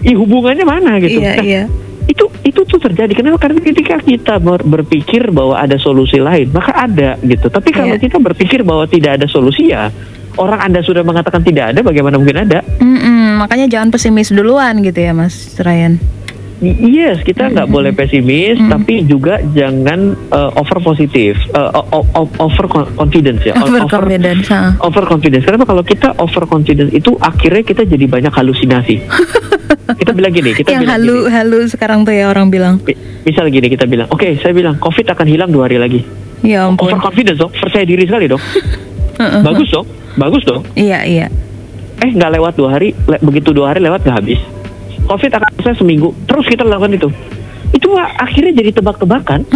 Ih, 0.00 0.14
hubungannya 0.14 0.62
mana 0.62 0.98
gitu? 0.98 1.18
Iya, 1.18 1.32
Nah, 1.32 1.36
iya. 1.40 1.62
itu 2.04 2.24
itu 2.42 2.60
tuh 2.64 2.80
terjadi 2.80 3.12
kenapa 3.12 3.36
karena 3.38 3.60
ketika 3.60 4.00
kita 4.00 4.34
ber- 4.38 4.64
berpikir 4.64 5.28
bahwa 5.28 5.54
ada 5.54 5.76
solusi 5.76 6.16
lain 6.16 6.48
maka 6.48 6.72
ada 6.72 7.20
gitu 7.20 7.46
tapi 7.46 7.68
kalau 7.68 7.92
Iya. 7.92 8.00
kita 8.00 8.16
berpikir 8.16 8.64
bahwa 8.64 8.84
tidak 8.84 9.20
ada 9.20 9.26
solusi 9.26 9.68
ya 9.68 9.92
orang 10.34 10.56
anda 10.62 10.80
sudah 10.80 11.04
mengatakan 11.04 11.44
tidak 11.44 11.70
ada 11.70 11.80
bagaimana 11.82 12.16
mungkin 12.16 12.40
ada 12.40 12.64
Mm-mm, 12.78 13.38
makanya 13.38 13.68
jangan 13.68 13.88
pesimis 13.90 14.30
duluan 14.30 14.80
gitu 14.80 14.96
ya, 14.96 15.12
Mas 15.12 15.52
Ryan. 15.54 16.00
Yes, 16.60 17.22
kita 17.22 17.48
nggak 17.48 17.66
boleh 17.66 17.92
pesimis, 17.92 18.58
Mm. 18.58 18.66
tapi 18.68 18.94
juga 19.02 19.38
jangan 19.48 20.00
uh, 20.28 20.50
over 20.52 20.82
positif, 20.82 21.38
uh, 21.52 21.70
over 22.36 22.66
con- 22.66 22.90
confidence 22.92 23.42
ya. 23.44 23.54
O- 23.54 23.62
Overconfidence. 23.64 24.46
ha. 24.48 24.74
over 24.80 25.04
confidence. 25.04 25.44
Kenapa 25.44 25.64
kalau 25.64 25.80
kita 25.80 26.18
over 26.18 26.44
confidence 26.44 26.90
itu 26.90 27.14
akhirnya 27.16 27.62
kita 27.62 27.82
jadi 27.84 28.04
banyak 28.04 28.32
halusinasi. 28.32 28.96
kita 30.00 30.10
bilang 30.10 30.32
gini, 30.32 30.50
kita 30.52 30.68
Yang 30.68 30.82
bilang 30.82 30.94
halu 30.96 31.16
gini. 31.16 31.30
halu 31.30 31.58
sekarang 31.64 31.98
tuh 32.02 32.12
ya 32.12 32.26
orang 32.26 32.50
bilang. 32.50 32.82
Mi- 32.82 32.98
Misal 33.22 33.46
gini 33.48 33.66
kita 33.68 33.84
bilang, 33.84 34.08
oke 34.08 34.26
saya 34.36 34.50
bilang 34.50 34.74
COVID 34.76 35.06
akan 35.08 35.26
hilang 35.26 35.50
dua 35.50 35.64
hari 35.64 35.78
lagi. 35.78 36.00
Ya 36.40 36.64
ampun. 36.64 36.88
Over 36.88 36.98
confidence 37.00 37.38
dong, 37.38 37.52
percaya 37.52 37.82
diri 37.82 38.02
sekali 38.02 38.26
dong. 38.26 38.42
Heeh. 39.14 39.42
bagus 39.46 39.68
dong, 39.68 39.86
bagus 40.16 40.42
dong. 40.42 40.66
Iya, 40.74 41.06
iya. 41.06 41.26
Eh 41.98 42.10
nggak 42.10 42.30
lewat 42.32 42.52
dua 42.54 42.68
hari, 42.72 42.98
le- 43.00 43.18
begitu 43.20 43.50
dua 43.50 43.70
hari 43.70 43.78
lewat 43.78 44.02
nggak 44.02 44.16
habis. 44.16 44.40
COVID 45.08 45.30
akan 45.32 45.50
selesai 45.56 45.80
seminggu, 45.80 46.12
terus 46.28 46.44
kita 46.44 46.62
lakukan 46.62 46.92
itu. 46.92 47.08
Itu 47.72 47.96
akhirnya 47.96 48.52
jadi 48.54 48.70
tebak-tebakan. 48.72 49.40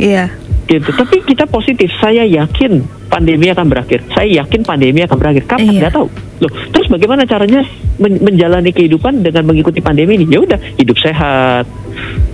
Iya. 0.00 0.32
gitu. 0.64 0.96
Tapi 0.96 1.20
kita 1.26 1.44
positif. 1.44 1.92
Saya 2.00 2.24
yakin 2.24 2.80
pandemi 3.12 3.52
akan 3.52 3.68
berakhir. 3.68 4.00
Saya 4.16 4.40
yakin 4.40 4.64
pandemi 4.64 5.04
akan 5.04 5.16
berakhir. 5.18 5.44
Kapan 5.44 5.66
Iya. 5.66 5.80
nggak 5.82 5.92
tahu. 5.92 6.08
Loh, 6.40 6.52
terus 6.72 6.88
bagaimana 6.88 7.28
caranya 7.28 7.60
men- 8.00 8.16
menjalani 8.16 8.72
kehidupan 8.72 9.20
dengan 9.20 9.44
mengikuti 9.44 9.84
pandemi 9.84 10.16
ini? 10.16 10.24
Ya 10.24 10.40
udah, 10.40 10.56
hidup 10.80 10.96
sehat, 10.96 11.68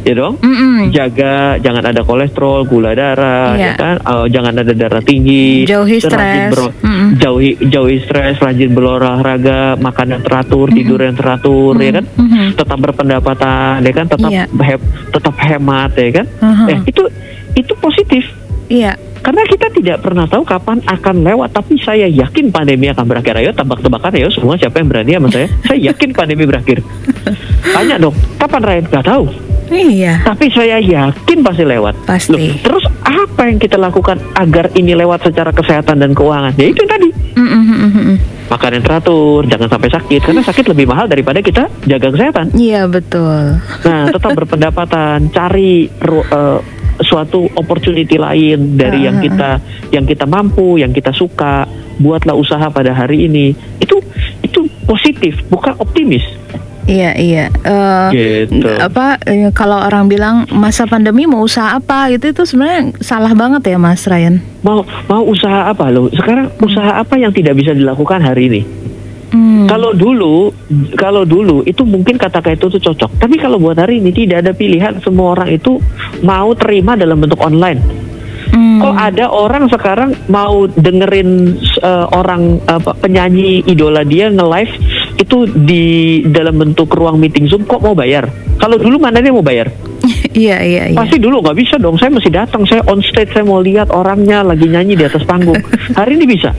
ya 0.06 0.14
dong. 0.14 0.38
Mm-mm. 0.38 0.94
Jaga, 0.94 1.58
jangan 1.58 1.90
ada 1.90 2.06
kolesterol, 2.06 2.70
gula 2.70 2.94
darah, 2.94 3.58
Iya. 3.58 3.66
ya 3.66 3.70
kan? 3.74 3.96
Eh, 3.98 4.26
jangan 4.30 4.52
ada 4.62 4.72
darah 4.76 5.02
tinggi. 5.02 5.66
Jauhi 5.66 5.98
stres. 5.98 6.54
Mm-mm. 7.06 7.16
jauhi 7.16 7.50
jauhi 7.62 7.98
stres, 8.00 8.36
rajin 8.36 8.70
berolahraga, 8.70 9.76
makan 9.76 10.06
yang 10.10 10.22
teratur, 10.22 10.66
tidur 10.68 10.98
yang 10.98 11.14
teratur, 11.14 11.78
ya 11.78 11.92
kan? 11.94 12.04
Mhm. 12.10 12.44
Tetap 12.54 12.78
berpendapatan, 12.80 13.78
ya 13.80 13.92
kan? 13.92 14.06
Tetap 14.06 14.30
Iya. 14.30 14.44
he- 14.60 14.86
tetap 15.08 15.34
hemat, 15.36 15.90
ya 15.94 16.10
kan? 16.12 16.26
Aha. 16.40 16.64
Eh, 16.68 16.78
itu 16.84 17.02
itu 17.54 17.72
positif. 17.76 18.24
Iya. 18.66 18.98
Karena 19.26 19.42
kita 19.42 19.66
tidak 19.74 20.06
pernah 20.06 20.22
tahu 20.30 20.46
kapan 20.46 20.78
akan 20.86 21.26
lewat, 21.26 21.50
tapi 21.50 21.74
saya 21.82 22.06
yakin 22.06 22.54
pandemi 22.54 22.86
akan 22.94 23.10
berakhir. 23.10 23.34
Ayo 23.42 23.50
tebak-tebakan 23.50 24.14
ayo 24.22 24.30
semua 24.30 24.54
siapa 24.54 24.78
yang 24.78 24.86
berani 24.86 25.18
sama 25.18 25.28
saya. 25.34 25.50
saya 25.66 25.78
yakin 25.90 26.14
pandemi 26.14 26.46
berakhir. 26.46 26.78
Tanya 27.74 27.98
dong, 27.98 28.14
kapan 28.38 28.62
Ryan? 28.62 28.84
Gak 28.86 29.06
tahu. 29.10 29.26
Iya. 29.66 30.22
Tapi 30.22 30.46
saya 30.54 30.78
yakin 30.78 31.42
pasti 31.42 31.66
lewat. 31.66 32.06
Pasti. 32.06 32.38
Loh, 32.38 32.54
terus 32.62 32.84
apa 33.02 33.50
yang 33.50 33.58
kita 33.58 33.74
lakukan 33.74 34.22
agar 34.38 34.70
ini 34.78 34.94
lewat 34.94 35.26
secara 35.26 35.50
kesehatan 35.50 36.06
dan 36.06 36.14
keuangan? 36.14 36.54
Ya 36.54 36.70
itu 36.70 36.86
tadi. 36.86 37.10
Mm-mm, 37.34 37.62
mm-mm. 37.66 38.16
Makan 38.46 38.78
yang 38.78 38.84
teratur, 38.86 39.42
jangan 39.50 39.66
sampai 39.66 39.90
sakit. 39.90 40.20
Karena 40.22 40.42
sakit 40.46 40.70
lebih 40.70 40.86
mahal 40.86 41.10
daripada 41.10 41.42
kita 41.42 41.66
jaga 41.82 42.14
kesehatan. 42.14 42.54
Iya 42.54 42.86
betul. 42.86 43.58
Nah, 43.58 44.06
tetap 44.06 44.38
berpendapatan, 44.38 45.34
cari 45.34 45.90
eh, 45.90 46.58
suatu 47.02 47.48
opportunity 47.56 48.16
lain 48.16 48.78
dari 48.78 49.04
yang 49.04 49.20
Ah, 49.20 49.24
kita 49.24 49.50
yang 49.92 50.04
kita 50.04 50.24
mampu, 50.24 50.80
yang 50.80 50.92
kita 50.92 51.12
suka, 51.12 51.68
buatlah 52.00 52.36
usaha 52.36 52.66
pada 52.72 52.92
hari 52.92 53.28
ini. 53.28 53.52
Itu 53.80 54.00
itu 54.44 54.64
positif, 54.84 55.40
bukan 55.48 55.76
optimis. 55.80 56.24
Iya 56.86 57.18
iya. 57.18 57.44
Eh, 57.66 58.08
Gitu. 58.14 58.62
Apa 58.78 59.18
eh, 59.26 59.50
kalau 59.50 59.82
orang 59.82 60.06
bilang 60.06 60.46
masa 60.54 60.86
pandemi 60.86 61.26
mau 61.26 61.42
usaha 61.42 61.74
apa 61.74 62.14
gitu 62.14 62.30
itu 62.30 62.42
sebenarnya 62.46 62.94
salah 63.02 63.34
banget 63.34 63.74
ya 63.74 63.78
Mas 63.78 64.06
Ryan. 64.06 64.38
Mau 64.62 64.86
mau 65.10 65.22
usaha 65.26 65.66
apa 65.66 65.90
loh? 65.90 66.06
Sekarang 66.14 66.46
usaha 66.62 67.02
apa 67.02 67.18
yang 67.18 67.34
tidak 67.34 67.58
bisa 67.58 67.74
dilakukan 67.74 68.22
hari 68.22 68.46
ini? 68.46 68.60
Hmm. 69.36 69.68
Kalau 69.68 69.92
dulu, 69.92 70.48
kalau 70.96 71.28
dulu 71.28 71.60
itu 71.68 71.84
mungkin 71.84 72.16
kata-kata 72.16 72.56
itu 72.56 72.72
tuh 72.72 72.80
cocok. 72.80 73.20
Tapi 73.20 73.36
kalau 73.36 73.60
buat 73.60 73.76
hari 73.76 74.00
ini 74.00 74.08
tidak 74.08 74.48
ada 74.48 74.52
pilihan. 74.56 74.96
Semua 75.04 75.36
orang 75.36 75.52
itu 75.52 75.76
mau 76.24 76.56
terima 76.56 76.96
dalam 76.96 77.20
bentuk 77.20 77.36
online. 77.44 78.06
Hmm. 78.46 78.80
Kok 78.80 78.96
ada 78.96 79.26
orang 79.28 79.68
sekarang 79.68 80.10
mau 80.32 80.64
dengerin 80.64 81.60
uh, 81.84 82.08
orang 82.16 82.62
apa, 82.64 82.96
penyanyi 82.96 83.60
idola 83.68 84.06
dia 84.06 84.32
nge-live 84.32 84.72
itu 85.20 85.50
di 85.52 85.84
dalam 86.30 86.56
bentuk 86.56 86.88
ruang 86.94 87.20
meeting 87.20 87.50
Zoom 87.50 87.68
kok 87.68 87.84
mau 87.84 87.92
bayar? 87.92 88.30
Kalau 88.56 88.80
dulu 88.80 88.96
mana 88.96 89.20
dia 89.20 89.34
mau 89.34 89.44
bayar? 89.44 89.68
Iya 90.36 90.60
iya 90.60 90.92
iya. 90.92 90.96
Pasti 91.00 91.16
dulu 91.16 91.40
nggak 91.40 91.56
bisa 91.56 91.80
dong. 91.80 91.96
Saya 91.96 92.12
mesti 92.12 92.28
datang, 92.28 92.68
saya 92.68 92.84
on 92.92 93.00
stage, 93.00 93.32
saya 93.32 93.40
mau 93.40 93.56
lihat 93.56 93.88
orangnya 93.88 94.44
lagi 94.44 94.68
nyanyi 94.68 94.92
di 94.92 95.04
atas 95.08 95.24
panggung. 95.24 95.56
Hari 95.98 96.12
ini 96.12 96.28
bisa. 96.28 96.52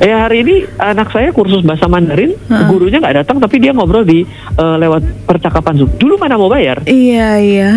Ya 0.00 0.16
hari 0.18 0.40
ini 0.40 0.54
anak 0.74 1.12
saya 1.12 1.28
kursus 1.28 1.60
bahasa 1.60 1.84
Mandarin, 1.84 2.32
Heeh. 2.32 2.66
gurunya 2.66 2.96
nggak 2.96 3.20
datang 3.20 3.36
tapi 3.36 3.60
dia 3.60 3.70
ngobrol 3.70 4.00
di 4.00 4.24
eh, 4.56 4.76
lewat 4.78 5.28
percakapan 5.28 5.76
Zoom. 5.76 5.92
Dulu 5.94 6.16
mana 6.16 6.34
mau 6.34 6.48
bayar? 6.48 6.80
Iya 6.84 7.36
iya. 7.36 7.68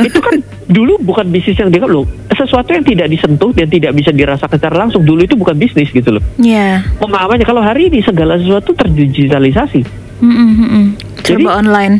itu 0.00 0.16
kan 0.16 0.40
dulu 0.64 0.96
bukan 0.98 1.28
bisnis 1.28 1.56
yang 1.56 1.68
dianggap 1.68 1.88
loh 1.90 2.04
sesuatu 2.30 2.70
yang 2.70 2.84
tidak 2.84 3.08
disentuh 3.08 3.50
dan 3.50 3.66
tidak 3.66 3.92
bisa 3.92 4.12
dirasakan 4.12 4.54
secara 4.54 4.76
langsung 4.78 5.02
dulu 5.02 5.20
itu 5.20 5.34
bukan 5.34 5.56
bisnis 5.56 5.88
gitu 5.88 6.12
loh 6.12 6.22
Iya. 6.36 6.84
pemahamannya 6.96 7.42
kalau 7.42 7.58
hari 7.58 7.88
ini 7.88 7.98
segala 7.98 8.36
sesuatu 8.36 8.76
terdigitalisasi 8.76 9.80
Mm-mm, 10.20 10.48
mm-mm. 10.54 10.84
Jadi- 11.20 11.40
Serba 11.40 11.58
online. 11.58 11.94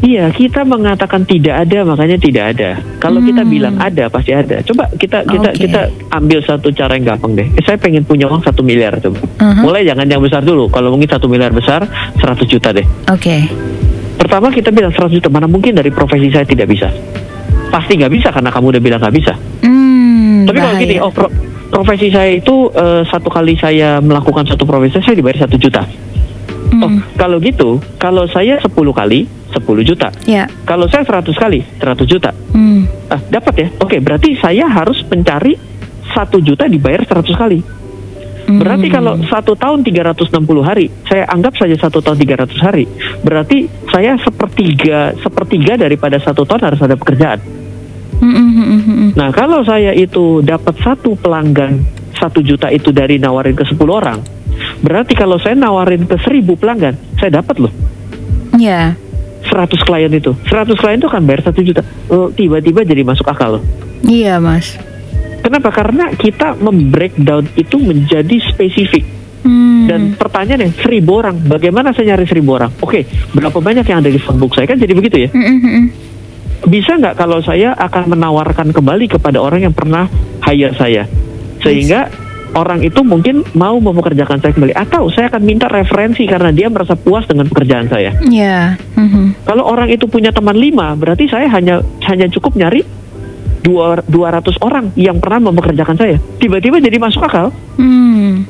Iya 0.00 0.28
kita 0.28 0.62
mengatakan 0.62 1.22
tidak 1.22 1.60
ada 1.60 1.82
makanya 1.82 2.16
tidak 2.16 2.44
ada 2.52 2.70
kalau 2.96 3.18
kita 3.18 3.42
Hmm. 3.42 3.50
bilang 3.50 3.74
ada 3.76 4.06
pasti 4.06 4.30
ada 4.30 4.62
coba 4.62 4.86
kita 4.92 5.24
kita 5.24 5.48
Oke. 5.48 5.60
kita 5.60 5.80
ambil 6.08 6.38
satu 6.40 6.68
cara 6.70 6.94
yang 6.94 7.06
gampang 7.08 7.34
deh 7.34 7.46
Eh, 7.50 7.62
saya 7.62 7.74
pengen 7.76 8.02
punya 8.02 8.26
uang 8.26 8.40
satu 8.40 8.62
miliar 8.62 8.94
coba 8.96 9.18
Mhm. 9.36 9.60
mulai 9.60 9.82
jangan 9.82 10.06
yang 10.06 10.20
besar 10.20 10.40
dulu 10.40 10.66
kalau 10.66 10.90
mungkin 10.90 11.08
satu 11.08 11.26
miliar 11.26 11.50
besar 11.50 11.82
100 12.14 12.46
juta 12.46 12.70
deh 12.70 12.86
Oke. 13.06 13.50
pertama 14.16 14.48
kita 14.48 14.70
bilang 14.70 14.90
100 14.90 15.10
juta 15.12 15.28
mana 15.28 15.46
mungkin 15.46 15.72
dari 15.72 15.90
profesi 15.90 16.28
saya 16.28 16.44
tidak 16.44 16.68
bisa 16.68 16.86
pasti 17.68 17.94
nggak 17.94 18.12
bisa 18.12 18.28
karena 18.28 18.48
kamu 18.48 18.66
udah 18.70 18.82
bilang 18.82 18.98
nggak 18.98 19.14
bisa 19.14 19.34
Hmm, 19.60 20.46
Tapi 20.46 20.58
kalau 20.58 20.76
gini, 20.78 20.96
oh 20.96 21.10
pro- 21.10 21.32
profesi 21.68 22.08
saya 22.08 22.30
itu 22.30 22.54
eh, 22.70 23.02
satu 23.04 23.26
kali 23.26 23.52
saya 23.54 23.98
melakukan 23.98 24.46
satu 24.46 24.62
profesi 24.62 24.96
saya 24.96 25.12
dibayar 25.12 25.44
satu 25.44 25.58
juta. 25.58 25.82
Hmm, 26.68 26.80
Oh, 26.80 26.90
kalau 27.14 27.36
gitu, 27.38 27.68
kalau 27.96 28.24
saya 28.24 28.56
10 28.56 28.70
kali 28.90 29.24
10 29.52 29.64
juta. 29.84 30.08
Ya. 30.28 30.44
Kalau 30.68 30.84
saya 30.88 31.04
100 31.04 31.32
kali 31.32 31.60
100 31.80 32.04
juta. 32.04 32.30
Hmm. 32.52 32.84
Ah, 33.08 33.20
dapat 33.32 33.54
ya? 33.56 33.68
Oke, 33.80 33.96
berarti 34.00 34.36
saya 34.36 34.68
harus 34.68 35.00
mencari 35.08 35.56
satu 36.12 36.40
juta 36.40 36.68
dibayar 36.68 37.04
100 37.04 37.32
kali. 37.36 37.60
Hmm. 38.48 38.60
Berarti 38.64 38.88
kalau 38.88 39.20
satu 39.28 39.52
tahun 39.56 39.84
360 39.84 40.64
hari, 40.64 40.88
saya 41.04 41.28
anggap 41.28 41.56
saja 41.56 41.76
satu 41.76 42.00
tahun 42.00 42.16
300 42.16 42.64
hari. 42.64 42.84
Berarti 43.20 43.68
saya 43.92 44.16
sepertiga 44.20 45.12
sepertiga 45.20 45.76
daripada 45.76 46.16
satu 46.16 46.48
tahun 46.48 46.72
harus 46.72 46.80
ada 46.80 46.96
pekerjaan. 46.96 47.40
Hmm, 48.18 48.34
hmm. 48.34 49.10
Nah, 49.14 49.30
kalau 49.30 49.62
saya 49.62 49.94
itu 49.94 50.42
dapat 50.42 50.74
satu 50.82 51.14
pelanggan 51.14 51.86
satu 52.18 52.42
juta 52.42 52.66
itu 52.66 52.90
dari 52.90 53.14
nawarin 53.22 53.54
ke 53.54 53.62
10 53.62 53.78
orang, 53.86 54.18
berarti 54.82 55.14
kalau 55.14 55.38
saya 55.38 55.54
nawarin 55.54 56.02
ke 56.02 56.18
1000 56.18 56.58
pelanggan, 56.58 56.98
saya 57.14 57.38
dapat 57.38 57.62
loh 57.62 57.72
Ya. 58.58 58.98
100 59.48 59.88
klien 59.88 60.12
itu. 60.12 60.32
100 60.46 60.76
klien 60.76 60.98
itu 61.00 61.08
kan 61.08 61.22
bayar 61.24 61.40
satu 61.48 61.60
juta. 61.64 61.82
Oh, 62.12 62.28
tiba-tiba 62.28 62.84
jadi 62.84 63.02
masuk 63.02 63.26
akal 63.26 63.58
loh. 63.58 63.62
Iya, 64.04 64.38
Mas. 64.38 64.76
Kenapa? 65.42 65.72
Karena 65.72 66.12
kita 66.12 66.54
membreakdown 66.60 67.48
itu 67.56 67.76
menjadi 67.80 68.36
spesifik. 68.52 69.04
Hmm. 69.42 69.86
Dan 69.88 70.00
pertanyaannya, 70.18 70.76
seribu 70.76 71.24
orang. 71.24 71.40
Bagaimana 71.46 71.96
saya 71.96 72.14
nyari 72.14 72.28
seribu 72.28 72.58
orang? 72.58 72.74
Oke, 72.84 73.08
berapa 73.32 73.56
banyak 73.56 73.86
yang 73.88 74.04
ada 74.04 74.10
di 74.12 74.20
phonebook 74.20 74.52
saya? 74.52 74.68
Kan 74.68 74.76
jadi 74.76 74.92
begitu 74.92 75.16
ya. 75.24 75.28
Hmm, 75.32 75.44
hmm, 75.44 75.58
hmm, 75.58 75.72
hmm. 75.72 75.86
bisa 76.68 76.98
nggak 76.98 77.14
kalau 77.14 77.38
saya 77.38 77.70
akan 77.78 78.18
menawarkan 78.18 78.74
kembali 78.74 79.06
kepada 79.06 79.38
orang 79.38 79.70
yang 79.70 79.74
pernah 79.74 80.10
hire 80.42 80.74
saya 80.74 81.06
sehingga 81.62 82.10
orang 82.54 82.80
itu 82.80 83.00
mungkin 83.02 83.44
mau 83.52 83.76
mempekerjakan 83.76 84.38
saya 84.38 84.52
kembali 84.52 84.72
atau 84.72 85.08
saya 85.08 85.28
akan 85.28 85.42
minta 85.42 85.66
referensi 85.66 86.24
karena 86.24 86.48
dia 86.48 86.68
merasa 86.68 86.94
puas 86.94 87.24
dengan 87.24 87.44
pekerjaan 87.46 87.86
saya 87.86 88.14
Ya. 88.24 88.76
Hmm, 88.94 89.08
hmm. 89.08 89.26
kalau 89.44 89.64
orang 89.64 89.88
itu 89.88 90.06
punya 90.06 90.30
teman 90.30 90.54
lima 90.54 90.94
berarti 90.94 91.26
saya 91.26 91.48
hanya 91.48 91.80
hanya 92.04 92.28
cukup 92.28 92.54
nyari 92.54 92.84
dua 93.58 94.00
200 94.00 94.64
orang 94.64 94.94
yang 94.94 95.18
pernah 95.18 95.50
mempekerjakan 95.50 95.96
saya 95.96 96.16
tiba-tiba 96.38 96.78
jadi 96.78 96.96
masuk 96.96 97.20
akal 97.20 97.52
Hmm. 97.76 98.46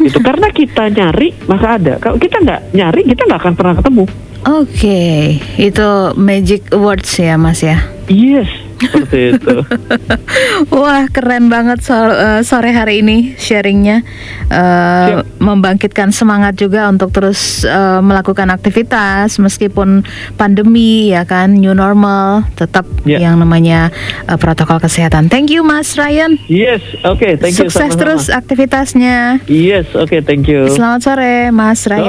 itu 0.00 0.18
karena 0.28 0.48
kita 0.48 0.86
nyari 0.86 1.34
maka 1.44 1.76
ada 1.76 1.94
kalau 1.98 2.14
kita 2.14 2.38
nggak 2.38 2.60
nyari 2.70 3.00
kita 3.04 3.26
nggak 3.26 3.40
akan 3.40 3.54
pernah 3.56 3.74
ketemu 3.76 4.04
Oke, 4.40 5.36
itu 5.60 5.88
magic 6.16 6.72
words 6.72 7.12
ya, 7.12 7.36
Mas 7.36 7.60
ya. 7.60 7.76
yes 8.08 8.48
seperti 8.80 9.18
itu 9.34 9.56
Wah, 10.72 11.04
keren 11.06 11.48
banget 11.48 11.80
so- 11.80 11.94
eh, 12.10 12.40
sore 12.40 12.70
hari 12.70 13.00
ini 13.00 13.34
sharingnya, 13.36 14.02
Siap. 14.46 15.38
membangkitkan 15.38 16.10
semangat 16.10 16.56
juga 16.56 16.86
untuk 16.86 17.10
terus 17.10 17.62
eh, 17.62 18.00
melakukan 18.00 18.48
aktivitas 18.48 19.36
meskipun 19.36 20.02
pandemi 20.34 21.08
ya 21.08 21.24
kan, 21.24 21.52
new 21.52 21.72
normal, 21.72 22.44
tetap 22.54 22.86
Ya. 23.02 23.16
yang 23.18 23.36
namanya 23.36 23.88
eh, 24.24 24.36
protokol 24.36 24.78
kesehatan. 24.78 25.26
Thank 25.26 25.50
you, 25.50 25.60
Mas 25.60 25.94
Ryan. 25.94 26.36
yes 26.46 26.80
oke 27.02 27.26
thank 27.38 27.56
you 27.56 27.66
Sukses 27.66 27.76
sama-sama. 27.90 28.00
terus 28.00 28.22
aktivitasnya. 28.28 29.40
yes 29.46 29.88
oke 29.92 30.20
thank 30.22 30.46
you 30.46 30.68
Selamat 30.70 31.00
sore, 31.02 31.34
Mas 31.50 31.84
Ryan. 31.84 32.04